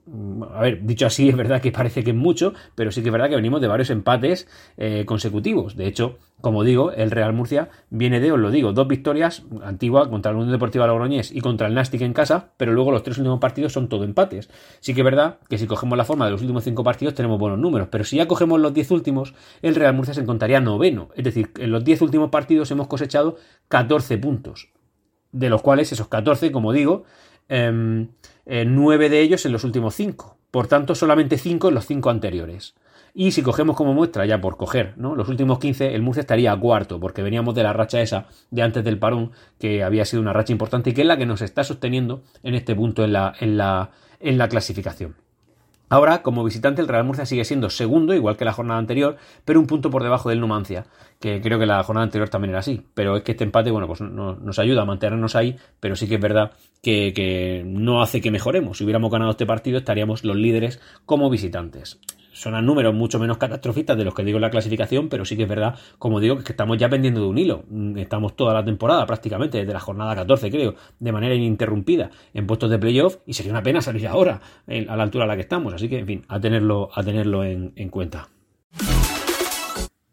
a 0.54 0.60
ver, 0.62 0.84
dicho 0.84 1.06
así, 1.06 1.28
es 1.28 1.36
verdad 1.36 1.60
que 1.60 1.72
parece 1.72 2.02
que 2.02 2.10
es 2.10 2.16
mucho, 2.16 2.54
pero 2.74 2.90
sí 2.90 3.02
que 3.02 3.08
es 3.08 3.12
verdad 3.12 3.28
que 3.28 3.36
venimos 3.36 3.60
de 3.60 3.68
varios 3.68 3.90
empates 3.90 4.48
eh, 4.78 5.04
consecutivos. 5.04 5.76
De 5.76 5.86
hecho, 5.86 6.18
como 6.40 6.62
digo, 6.62 6.92
el 6.92 7.10
Real 7.10 7.32
Murcia 7.32 7.68
viene 7.90 8.20
de, 8.20 8.30
os 8.30 8.38
lo 8.38 8.50
digo, 8.50 8.72
dos 8.72 8.86
victorias, 8.86 9.42
Antigua 9.62 10.08
contra 10.08 10.30
la 10.30 10.38
Unión 10.38 10.52
Deportiva 10.52 10.86
Logroñés 10.86 11.32
y 11.32 11.40
contra 11.40 11.66
el 11.66 11.74
Nastic 11.74 12.00
en 12.02 12.12
casa, 12.12 12.52
pero 12.56 12.72
luego 12.72 12.92
los 12.92 13.02
tres 13.02 13.18
últimos 13.18 13.40
partidos 13.40 13.72
son 13.72 13.88
todo 13.88 14.04
empates. 14.04 14.48
Sí 14.80 14.94
que 14.94 15.00
es 15.00 15.04
verdad 15.04 15.38
que 15.48 15.58
si 15.58 15.66
cogemos 15.66 15.98
la 15.98 16.04
forma 16.04 16.26
de 16.26 16.30
los 16.30 16.40
últimos 16.40 16.62
cinco 16.62 16.84
partidos 16.84 17.14
tenemos 17.14 17.40
buenos 17.40 17.58
números, 17.58 17.88
pero 17.90 18.04
si 18.04 18.16
ya 18.16 18.28
cogemos 18.28 18.60
los 18.60 18.72
diez 18.72 18.90
últimos, 18.92 19.34
el 19.62 19.74
Real 19.74 19.94
Murcia 19.94 20.14
se 20.14 20.20
encontraría 20.20 20.60
noveno. 20.60 21.08
Es 21.16 21.24
decir, 21.24 21.50
en 21.58 21.72
los 21.72 21.84
diez 21.84 22.00
últimos 22.02 22.30
partidos 22.30 22.70
hemos 22.70 22.86
cosechado 22.86 23.36
14 23.66 24.18
puntos, 24.18 24.68
de 25.32 25.50
los 25.50 25.60
cuales 25.60 25.90
esos 25.90 26.06
14, 26.06 26.52
como 26.52 26.72
digo, 26.72 27.04
eh, 27.48 28.64
nueve 28.66 29.08
de 29.08 29.20
ellos 29.20 29.44
en 29.44 29.52
los 29.52 29.64
últimos 29.64 29.94
cinco. 29.94 30.38
Por 30.50 30.66
tanto, 30.66 30.94
solamente 30.94 31.36
cinco 31.36 31.68
en 31.68 31.74
los 31.74 31.86
cinco 31.86 32.10
anteriores. 32.10 32.74
Y 33.20 33.32
si 33.32 33.42
cogemos 33.42 33.74
como 33.74 33.94
muestra, 33.94 34.26
ya 34.26 34.40
por 34.40 34.56
coger, 34.56 34.92
¿no? 34.96 35.16
Los 35.16 35.28
últimos 35.28 35.58
15, 35.58 35.92
el 35.92 36.02
Murcia 36.02 36.20
estaría 36.20 36.52
a 36.52 36.56
cuarto, 36.56 37.00
porque 37.00 37.20
veníamos 37.20 37.52
de 37.56 37.64
la 37.64 37.72
racha 37.72 38.00
esa 38.00 38.26
de 38.52 38.62
antes 38.62 38.84
del 38.84 39.00
parón, 39.00 39.32
que 39.58 39.82
había 39.82 40.04
sido 40.04 40.22
una 40.22 40.32
racha 40.32 40.52
importante 40.52 40.90
y 40.90 40.92
que 40.92 41.00
es 41.00 41.06
la 41.08 41.16
que 41.16 41.26
nos 41.26 41.42
está 41.42 41.64
sosteniendo 41.64 42.22
en 42.44 42.54
este 42.54 42.76
punto 42.76 43.02
en 43.02 43.12
la, 43.12 43.34
en 43.40 43.56
la, 43.58 43.90
en 44.20 44.38
la 44.38 44.48
clasificación. 44.48 45.16
Ahora, 45.88 46.22
como 46.22 46.44
visitante, 46.44 46.80
el 46.80 46.86
Real 46.86 47.02
Murcia 47.02 47.26
sigue 47.26 47.44
siendo 47.44 47.70
segundo, 47.70 48.14
igual 48.14 48.36
que 48.36 48.44
la 48.44 48.52
jornada 48.52 48.78
anterior, 48.78 49.16
pero 49.44 49.58
un 49.58 49.66
punto 49.66 49.90
por 49.90 50.04
debajo 50.04 50.28
del 50.28 50.38
Numancia, 50.38 50.86
que 51.18 51.40
creo 51.40 51.58
que 51.58 51.66
la 51.66 51.82
jornada 51.82 52.04
anterior 52.04 52.28
también 52.28 52.50
era 52.50 52.60
así. 52.60 52.86
Pero 52.94 53.16
es 53.16 53.24
que 53.24 53.32
este 53.32 53.42
empate, 53.42 53.72
bueno, 53.72 53.88
pues 53.88 54.00
nos 54.00 54.58
ayuda 54.60 54.82
a 54.82 54.84
mantenernos 54.84 55.34
ahí, 55.34 55.56
pero 55.80 55.96
sí 55.96 56.06
que 56.06 56.14
es 56.14 56.20
verdad 56.20 56.52
que 56.82 57.64
no 57.66 58.00
hace 58.00 58.20
que 58.20 58.30
mejoremos. 58.30 58.78
Si 58.78 58.84
hubiéramos 58.84 59.10
ganado 59.10 59.32
este 59.32 59.44
partido, 59.44 59.78
estaríamos 59.78 60.22
los 60.22 60.36
líderes 60.36 60.80
como 61.04 61.28
visitantes 61.28 61.98
son 62.38 62.64
números 62.64 62.94
mucho 62.94 63.18
menos 63.18 63.36
catastrofistas 63.36 63.96
de 63.96 64.04
los 64.04 64.14
que 64.14 64.24
digo 64.24 64.38
en 64.38 64.42
la 64.42 64.50
clasificación, 64.50 65.08
pero 65.08 65.24
sí 65.24 65.36
que 65.36 65.42
es 65.42 65.48
verdad, 65.48 65.74
como 65.98 66.20
digo, 66.20 66.38
que 66.38 66.52
estamos 66.52 66.78
ya 66.78 66.88
pendiendo 66.88 67.20
de 67.20 67.26
un 67.26 67.38
hilo. 67.38 67.64
Mm, 67.68 67.98
estamos 67.98 68.36
toda 68.36 68.54
la 68.54 68.64
temporada 68.64 69.06
prácticamente, 69.06 69.58
desde 69.58 69.72
la 69.72 69.80
jornada 69.80 70.14
14 70.14 70.50
creo, 70.50 70.74
de 70.98 71.12
manera 71.12 71.34
ininterrumpida 71.34 72.10
en 72.34 72.46
puestos 72.46 72.70
de 72.70 72.78
playoff 72.78 73.18
y 73.26 73.34
sería 73.34 73.52
una 73.52 73.62
pena 73.62 73.80
salir 73.80 74.06
ahora 74.06 74.40
a 74.66 74.96
la 74.96 75.02
altura 75.02 75.24
a 75.24 75.26
la 75.26 75.34
que 75.34 75.42
estamos. 75.42 75.74
Así 75.74 75.88
que, 75.88 75.98
en 75.98 76.06
fin, 76.06 76.24
a 76.28 76.40
tenerlo, 76.40 76.90
a 76.94 77.02
tenerlo 77.02 77.44
en 77.44 77.88
cuenta. 77.90 78.28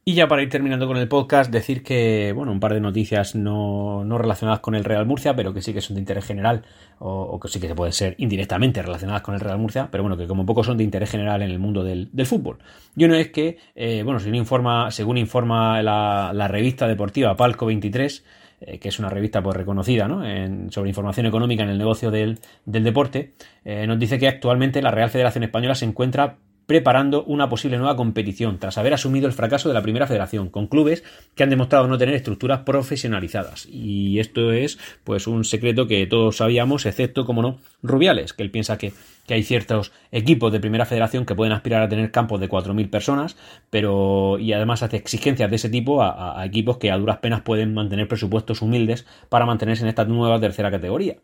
Y 0.08 0.14
ya 0.14 0.28
para 0.28 0.44
ir 0.44 0.50
terminando 0.52 0.86
con 0.86 0.98
el 0.98 1.08
podcast, 1.08 1.52
decir 1.52 1.82
que, 1.82 2.32
bueno, 2.32 2.52
un 2.52 2.60
par 2.60 2.76
de 2.76 2.80
noticias 2.80 3.34
no, 3.34 4.04
no 4.06 4.20
relacionadas 4.20 4.60
con 4.60 4.76
el 4.76 4.84
Real 4.84 5.08
Murcia, 5.08 5.36
pero 5.36 5.52
que 5.52 5.64
sí 5.64 5.74
que 5.74 5.82
son 5.82 5.96
de 5.96 6.02
interés 6.02 6.26
general, 6.26 6.62
o, 7.00 7.40
que 7.40 7.48
sí 7.48 7.60
que 7.60 7.68
se 7.68 7.74
pueden 7.74 7.92
ser 7.92 8.14
indirectamente 8.20 8.84
relacionadas 8.84 9.24
con 9.24 9.34
el 9.34 9.40
Real 9.40 9.58
Murcia, 9.58 9.90
pero 9.90 10.04
bueno, 10.04 10.16
que 10.16 10.28
como 10.28 10.46
poco 10.46 10.64
son 10.64 10.78
de 10.78 10.84
interés 10.84 11.10
general 11.10 11.42
en 11.42 11.50
el 11.50 11.58
mundo 11.58 11.84
del, 11.84 12.08
fútbol. 12.28 12.60
Y 12.96 13.06
uno 13.06 13.16
es 13.16 13.30
que, 13.30 13.58
eh, 13.74 14.04
bueno, 14.04 14.20
según 14.20 14.36
informa, 14.36 14.92
según 14.92 15.18
informa 15.18 15.82
la, 15.82 16.48
revista 16.50 16.88
deportiva 16.88 17.36
Palco 17.36 17.66
23, 17.66 18.24
eh, 18.62 18.78
que 18.78 18.90
es 18.90 19.00
una 19.00 19.10
revista 19.10 19.42
pues 19.42 19.58
reconocida 19.58 20.08
¿no? 20.08 20.22
sobre 20.70 20.90
información 20.90 21.26
económica 21.26 21.64
en 21.64 21.70
el 21.70 21.80
negocio 21.80 22.12
del, 22.12 22.38
deporte, 22.66 23.34
eh, 23.64 23.88
nos 23.88 23.98
dice 23.98 24.20
que 24.20 24.28
actualmente 24.28 24.84
la 24.84 24.92
Real 24.92 25.10
Federación 25.10 25.46
Española 25.46 25.74
se 25.74 25.86
encuentra 25.86 26.38
preparando 26.66 27.24
una 27.26 27.50
posible 27.50 27.78
nueva 27.78 27.96
competición 27.96 28.60
tras 28.60 28.78
haber 28.78 28.94
asumido 28.94 29.28
el 29.28 29.34
fracaso 29.34 29.68
de 29.68 29.74
la 29.74 29.82
primera 29.82 30.08
federación, 30.08 30.50
con 30.50 30.68
clubes 30.68 31.04
que 31.36 31.44
han 31.44 31.50
demostrado 31.50 31.88
no 31.88 31.98
tener 31.98 32.16
estructuras 32.16 32.62
profesionalizadas. 32.62 33.68
Y 33.72 34.20
esto 34.20 34.52
es 34.52 34.80
pues 35.04 35.28
un 35.28 35.46
secreto 35.46 35.88
que 35.88 36.08
todos 36.08 36.38
sabíamos, 36.38 36.86
excepto, 36.86 37.26
como 37.26 37.42
no, 37.42 37.60
Rubiales, 37.84 38.34
que 38.34 38.44
él 38.44 38.52
piensa 38.52 38.78
que, 38.78 38.94
hay 39.28 39.42
ciertos 39.42 39.92
equipos 40.12 40.52
de 40.52 40.60
primera 40.60 40.86
federación 40.86 41.26
que 41.26 41.34
pueden 41.34 41.52
aspirar 41.52 41.82
a 41.82 41.90
tener 41.90 42.12
campos 42.12 42.40
de 42.40 42.48
4.000 42.48 42.92
personas, 42.92 43.36
pero 43.72 44.38
y 44.38 44.54
además 44.54 44.84
hace 44.84 44.98
exigencias 44.98 45.50
de 45.50 45.56
ese 45.56 45.68
tipo 45.70 46.04
a 46.04 46.46
equipos 46.46 46.78
que 46.78 46.92
a 46.92 46.98
duras 46.98 47.18
penas 47.18 47.42
pueden 47.42 47.74
mantener 47.74 48.08
presupuestos 48.08 48.62
humildes 48.62 49.08
para 49.30 49.48
mantenerse 49.48 49.82
en 49.82 49.90
esta 49.90 50.06
nueva 50.06 50.40
tercera 50.40 50.70
categoría. 50.70 51.16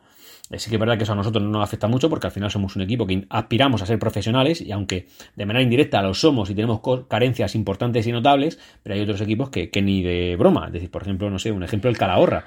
Eh, 0.51 0.59
sí 0.59 0.69
que 0.69 0.75
es 0.75 0.79
verdad 0.79 0.97
que 0.97 1.03
eso 1.03 1.13
a 1.13 1.15
nosotros 1.15 1.43
no 1.43 1.49
nos 1.49 1.63
afecta 1.63 1.87
mucho 1.87 2.09
porque 2.09 2.27
al 2.27 2.33
final 2.33 2.51
somos 2.51 2.75
un 2.75 2.81
equipo 2.81 3.07
que 3.07 3.25
aspiramos 3.29 3.81
a 3.81 3.85
ser 3.85 3.99
profesionales 3.99 4.61
y 4.61 4.71
aunque 4.71 5.07
de 5.35 5.45
manera 5.45 5.63
indirecta 5.63 6.01
lo 6.01 6.13
somos 6.13 6.49
y 6.49 6.55
tenemos 6.55 6.81
carencias 7.07 7.55
importantes 7.55 8.05
y 8.05 8.11
notables, 8.11 8.59
pero 8.83 8.95
hay 8.95 9.01
otros 9.01 9.21
equipos 9.21 9.49
que, 9.49 9.69
que 9.69 9.81
ni 9.81 10.03
de 10.03 10.35
broma. 10.37 10.67
Es 10.67 10.73
decir, 10.73 10.91
por 10.91 11.03
ejemplo, 11.03 11.29
no 11.29 11.39
sé, 11.39 11.51
un 11.51 11.63
ejemplo 11.63 11.89
el 11.89 11.97
Calahorra 11.97 12.45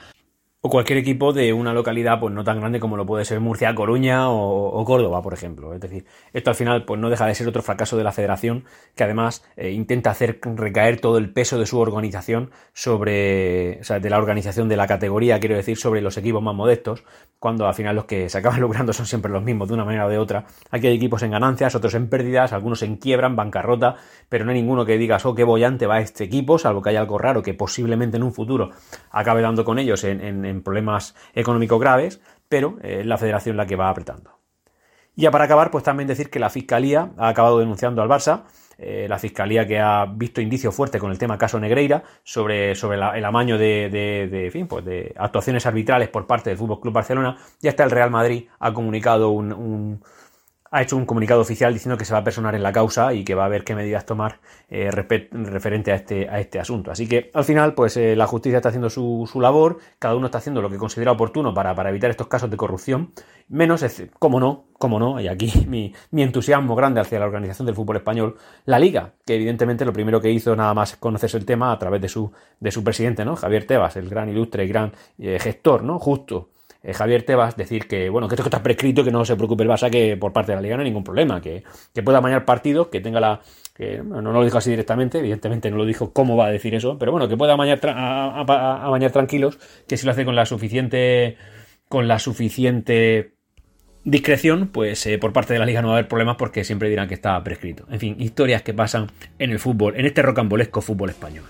o 0.66 0.70
cualquier 0.70 0.98
equipo 0.98 1.34
de 1.34 1.52
una 1.52 1.74
localidad 1.74 2.18
pues 2.18 2.32
no 2.32 2.42
tan 2.42 2.58
grande 2.58 2.80
como 2.80 2.96
lo 2.96 3.04
puede 3.04 3.26
ser 3.26 3.38
Murcia, 3.38 3.74
Coruña 3.74 4.30
o, 4.30 4.82
Córdoba, 4.86 5.20
por 5.20 5.34
ejemplo. 5.34 5.74
Es 5.74 5.80
decir, 5.82 6.06
esto 6.32 6.48
al 6.48 6.56
final 6.56 6.86
pues 6.86 6.98
no 6.98 7.10
deja 7.10 7.26
de 7.26 7.34
ser 7.34 7.46
otro 7.46 7.60
fracaso 7.60 7.98
de 7.98 8.04
la 8.04 8.12
federación 8.12 8.64
que 8.94 9.04
además 9.04 9.44
eh, 9.58 9.72
intenta 9.72 10.10
hacer 10.10 10.40
recaer 10.42 11.02
todo 11.02 11.18
el 11.18 11.30
peso 11.30 11.58
de 11.58 11.66
su 11.66 11.78
organización 11.78 12.50
sobre, 12.72 13.78
o 13.82 13.84
sea, 13.84 14.00
de 14.00 14.08
la 14.08 14.16
organización 14.16 14.70
de 14.70 14.78
la 14.78 14.86
categoría, 14.86 15.38
quiero 15.38 15.54
decir, 15.54 15.76
sobre 15.76 16.00
los 16.00 16.16
equipos 16.16 16.42
más 16.42 16.54
modestos, 16.54 17.04
cuando 17.38 17.66
al 17.66 17.74
final 17.74 17.94
los 17.96 18.06
que 18.06 18.30
se 18.30 18.38
acaban 18.38 18.60
logrando 18.62 18.94
son 18.94 19.04
siempre 19.04 19.30
los 19.30 19.42
mismos 19.42 19.68
de 19.68 19.74
una 19.74 19.84
manera 19.84 20.06
o 20.06 20.08
de 20.08 20.16
otra. 20.16 20.46
Aquí 20.70 20.86
hay 20.86 20.96
equipos 20.96 21.22
en 21.24 21.32
ganancias, 21.32 21.74
otros 21.74 21.92
en 21.92 22.08
pérdidas, 22.08 22.54
algunos 22.54 22.82
en 22.82 22.96
quiebran, 22.96 23.36
bancarrota, 23.36 23.96
pero 24.30 24.46
no 24.46 24.52
hay 24.52 24.62
ninguno 24.62 24.86
que 24.86 24.96
digas, 24.96 25.26
oh, 25.26 25.34
qué 25.34 25.44
bollante 25.44 25.86
va 25.86 26.00
este 26.00 26.24
equipo, 26.24 26.58
salvo 26.58 26.80
que 26.80 26.88
haya 26.88 27.00
algo 27.00 27.18
raro 27.18 27.42
que 27.42 27.52
posiblemente 27.52 28.16
en 28.16 28.22
un 28.22 28.32
futuro 28.32 28.70
acabe 29.10 29.42
dando 29.42 29.62
con 29.62 29.78
ellos 29.78 30.04
en 30.04 30.53
problemas 30.62 31.14
económicos 31.34 31.80
graves, 31.80 32.20
pero 32.48 32.76
eh, 32.82 33.02
la 33.04 33.18
federación 33.18 33.56
la 33.56 33.66
que 33.66 33.76
va 33.76 33.88
apretando. 33.88 34.38
Y 35.16 35.22
ya 35.22 35.30
para 35.30 35.44
acabar, 35.44 35.70
pues 35.70 35.84
también 35.84 36.08
decir 36.08 36.28
que 36.28 36.38
la 36.38 36.50
Fiscalía 36.50 37.12
ha 37.16 37.28
acabado 37.28 37.58
denunciando 37.60 38.02
al 38.02 38.08
Barça, 38.08 38.42
eh, 38.78 39.06
la 39.08 39.18
Fiscalía 39.18 39.66
que 39.66 39.78
ha 39.78 40.06
visto 40.06 40.40
indicio 40.40 40.72
fuerte 40.72 40.98
con 40.98 41.12
el 41.12 41.18
tema 41.18 41.38
caso 41.38 41.60
Negreira 41.60 42.02
sobre, 42.24 42.74
sobre 42.74 42.96
el 42.96 43.24
amaño 43.24 43.56
de, 43.56 43.88
de, 43.88 44.50
fin, 44.50 44.66
pues 44.66 44.84
de 44.84 45.14
actuaciones 45.16 45.66
arbitrales 45.66 46.08
por 46.08 46.26
parte 46.26 46.50
del 46.50 46.58
Fútbol 46.58 46.80
Club 46.80 46.94
Barcelona, 46.94 47.36
y 47.62 47.68
hasta 47.68 47.84
el 47.84 47.92
Real 47.92 48.10
Madrid 48.10 48.48
ha 48.58 48.74
comunicado 48.74 49.30
un 49.30 50.02
ha 50.74 50.82
hecho 50.82 50.96
un 50.96 51.06
comunicado 51.06 51.40
oficial 51.40 51.72
diciendo 51.72 51.96
que 51.96 52.04
se 52.04 52.12
va 52.12 52.18
a 52.18 52.24
personar 52.24 52.56
en 52.56 52.62
la 52.64 52.72
causa 52.72 53.14
y 53.14 53.22
que 53.22 53.36
va 53.36 53.44
a 53.44 53.48
ver 53.48 53.62
qué 53.62 53.76
medidas 53.76 54.04
tomar 54.04 54.40
eh, 54.68 54.90
referente 54.90 55.92
a 55.92 55.94
este, 55.94 56.28
a 56.28 56.40
este 56.40 56.58
asunto. 56.58 56.90
Así 56.90 57.06
que 57.06 57.30
al 57.32 57.44
final, 57.44 57.74
pues 57.74 57.96
eh, 57.96 58.16
la 58.16 58.26
justicia 58.26 58.56
está 58.56 58.70
haciendo 58.70 58.90
su, 58.90 59.30
su, 59.30 59.40
labor, 59.40 59.78
cada 60.00 60.16
uno 60.16 60.26
está 60.26 60.38
haciendo 60.38 60.60
lo 60.60 60.68
que 60.68 60.76
considera 60.76 61.12
oportuno 61.12 61.54
para, 61.54 61.76
para 61.76 61.90
evitar 61.90 62.10
estos 62.10 62.26
casos 62.26 62.50
de 62.50 62.56
corrupción, 62.56 63.12
menos, 63.46 63.84
como 64.18 64.40
no, 64.40 64.64
como 64.72 64.98
no, 64.98 65.20
y 65.20 65.28
aquí 65.28 65.52
mi, 65.68 65.94
mi, 66.10 66.24
entusiasmo 66.24 66.74
grande 66.74 67.00
hacia 67.00 67.20
la 67.20 67.26
organización 67.26 67.66
del 67.66 67.76
fútbol 67.76 67.98
español, 67.98 68.36
la 68.64 68.80
Liga, 68.80 69.12
que 69.24 69.36
evidentemente 69.36 69.84
lo 69.84 69.92
primero 69.92 70.20
que 70.20 70.32
hizo 70.32 70.56
nada 70.56 70.74
más 70.74 70.96
conocerse 70.96 71.36
el 71.36 71.44
tema 71.44 71.70
a 71.70 71.78
través 71.78 72.00
de 72.00 72.08
su, 72.08 72.32
de 72.58 72.72
su 72.72 72.82
presidente, 72.82 73.24
¿no? 73.24 73.36
Javier 73.36 73.64
Tebas, 73.64 73.94
el 73.94 74.08
gran 74.08 74.28
ilustre 74.28 74.64
y 74.64 74.68
gran 74.68 74.90
eh, 75.20 75.38
gestor, 75.38 75.84
¿no? 75.84 76.00
Justo 76.00 76.48
eh, 76.84 76.92
Javier 76.92 77.22
Tebas 77.22 77.56
decir 77.56 77.88
que, 77.88 78.10
bueno, 78.10 78.28
que 78.28 78.34
esto 78.34 78.44
está 78.44 78.62
prescrito, 78.62 79.02
que 79.02 79.10
no 79.10 79.24
se 79.24 79.36
preocupe 79.36 79.62
el 79.62 79.70
Barça, 79.70 79.90
que 79.90 80.18
por 80.18 80.34
parte 80.34 80.52
de 80.52 80.56
la 80.56 80.62
Liga 80.62 80.76
no 80.76 80.82
hay 80.82 80.88
ningún 80.88 81.02
problema, 81.02 81.40
que, 81.40 81.64
pueda 82.04 82.20
mañar 82.20 82.44
partidos, 82.44 82.88
que 82.88 83.00
tenga 83.00 83.20
la... 83.20 83.40
Que, 83.74 84.02
no, 84.04 84.20
lo 84.20 84.44
dijo 84.44 84.58
así 84.58 84.70
directamente, 84.70 85.18
evidentemente 85.18 85.70
no 85.70 85.78
lo 85.78 85.86
dijo 85.86 86.12
cómo 86.12 86.36
va 86.36 86.46
a 86.46 86.50
decir 86.50 86.74
eso, 86.74 86.98
pero 86.98 87.10
bueno, 87.10 87.26
que 87.26 87.36
pueda 87.36 87.56
mañar, 87.56 87.80
a, 87.88 88.42
a, 88.42 89.10
tranquilos, 89.10 89.58
que 89.88 89.96
si 89.96 90.04
lo 90.04 90.12
hace 90.12 90.26
con 90.26 90.36
la 90.36 90.44
suficiente... 90.44 91.38
con 91.88 92.06
la 92.06 92.18
suficiente 92.18 93.32
discreción, 94.04 94.68
pues 94.68 95.06
eh, 95.06 95.16
por 95.16 95.32
parte 95.32 95.54
de 95.54 95.58
la 95.58 95.64
liga 95.64 95.80
no 95.80 95.88
va 95.88 95.94
a 95.94 95.96
haber 95.98 96.08
problemas 96.08 96.36
porque 96.36 96.64
siempre 96.64 96.90
dirán 96.90 97.08
que 97.08 97.14
está 97.14 97.42
prescrito. 97.42 97.86
En 97.90 97.98
fin, 97.98 98.16
historias 98.18 98.60
que 98.60 98.74
pasan 98.74 99.10
en 99.38 99.50
el 99.50 99.58
fútbol, 99.58 99.96
en 99.96 100.04
este 100.04 100.20
rocambolesco 100.20 100.82
fútbol 100.82 101.08
español. 101.08 101.44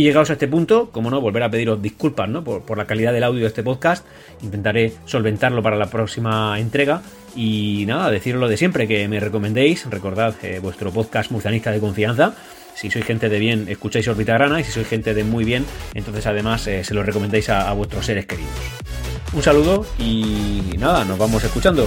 Y 0.00 0.04
llegados 0.04 0.30
a 0.30 0.32
este 0.32 0.48
punto, 0.48 0.88
como 0.90 1.10
no, 1.10 1.20
volver 1.20 1.42
a 1.42 1.50
pediros 1.50 1.82
disculpas 1.82 2.26
¿no? 2.26 2.42
por, 2.42 2.78
la 2.78 2.86
calidad 2.86 3.12
del 3.12 3.22
audio 3.22 3.42
de 3.42 3.48
este 3.48 3.62
podcast. 3.62 4.06
Intentaré 4.40 4.94
solventarlo 5.04 5.62
para 5.62 5.76
la 5.76 5.90
próxima 5.90 6.58
entrega. 6.58 7.02
Y 7.36 7.84
nada, 7.86 8.10
deciros 8.10 8.40
lo 8.40 8.48
de 8.48 8.56
siempre, 8.56 8.88
que 8.88 9.06
me 9.08 9.20
recomendéis, 9.20 9.84
recordad 9.90 10.34
eh, 10.42 10.58
vuestro 10.58 10.90
podcast 10.90 11.30
murcianista 11.30 11.70
de 11.70 11.80
confianza. 11.80 12.34
Si 12.74 12.90
sois 12.90 13.04
gente 13.04 13.28
de 13.28 13.38
bien, 13.38 13.66
escucháis 13.68 14.08
Orbita 14.08 14.32
Grana. 14.32 14.58
Y 14.58 14.64
si 14.64 14.72
sois 14.72 14.88
gente 14.88 15.12
de 15.12 15.22
muy 15.22 15.44
bien, 15.44 15.66
entonces 15.92 16.26
además 16.26 16.66
eh, 16.66 16.82
se 16.82 16.94
lo 16.94 17.02
recomendéis 17.02 17.50
a 17.50 17.70
vuestros 17.74 18.06
seres 18.06 18.24
queridos. 18.24 18.48
Un 19.34 19.42
saludo 19.42 19.84
y 19.98 20.78
nada, 20.78 21.04
nos 21.04 21.18
vamos 21.18 21.44
escuchando. 21.44 21.86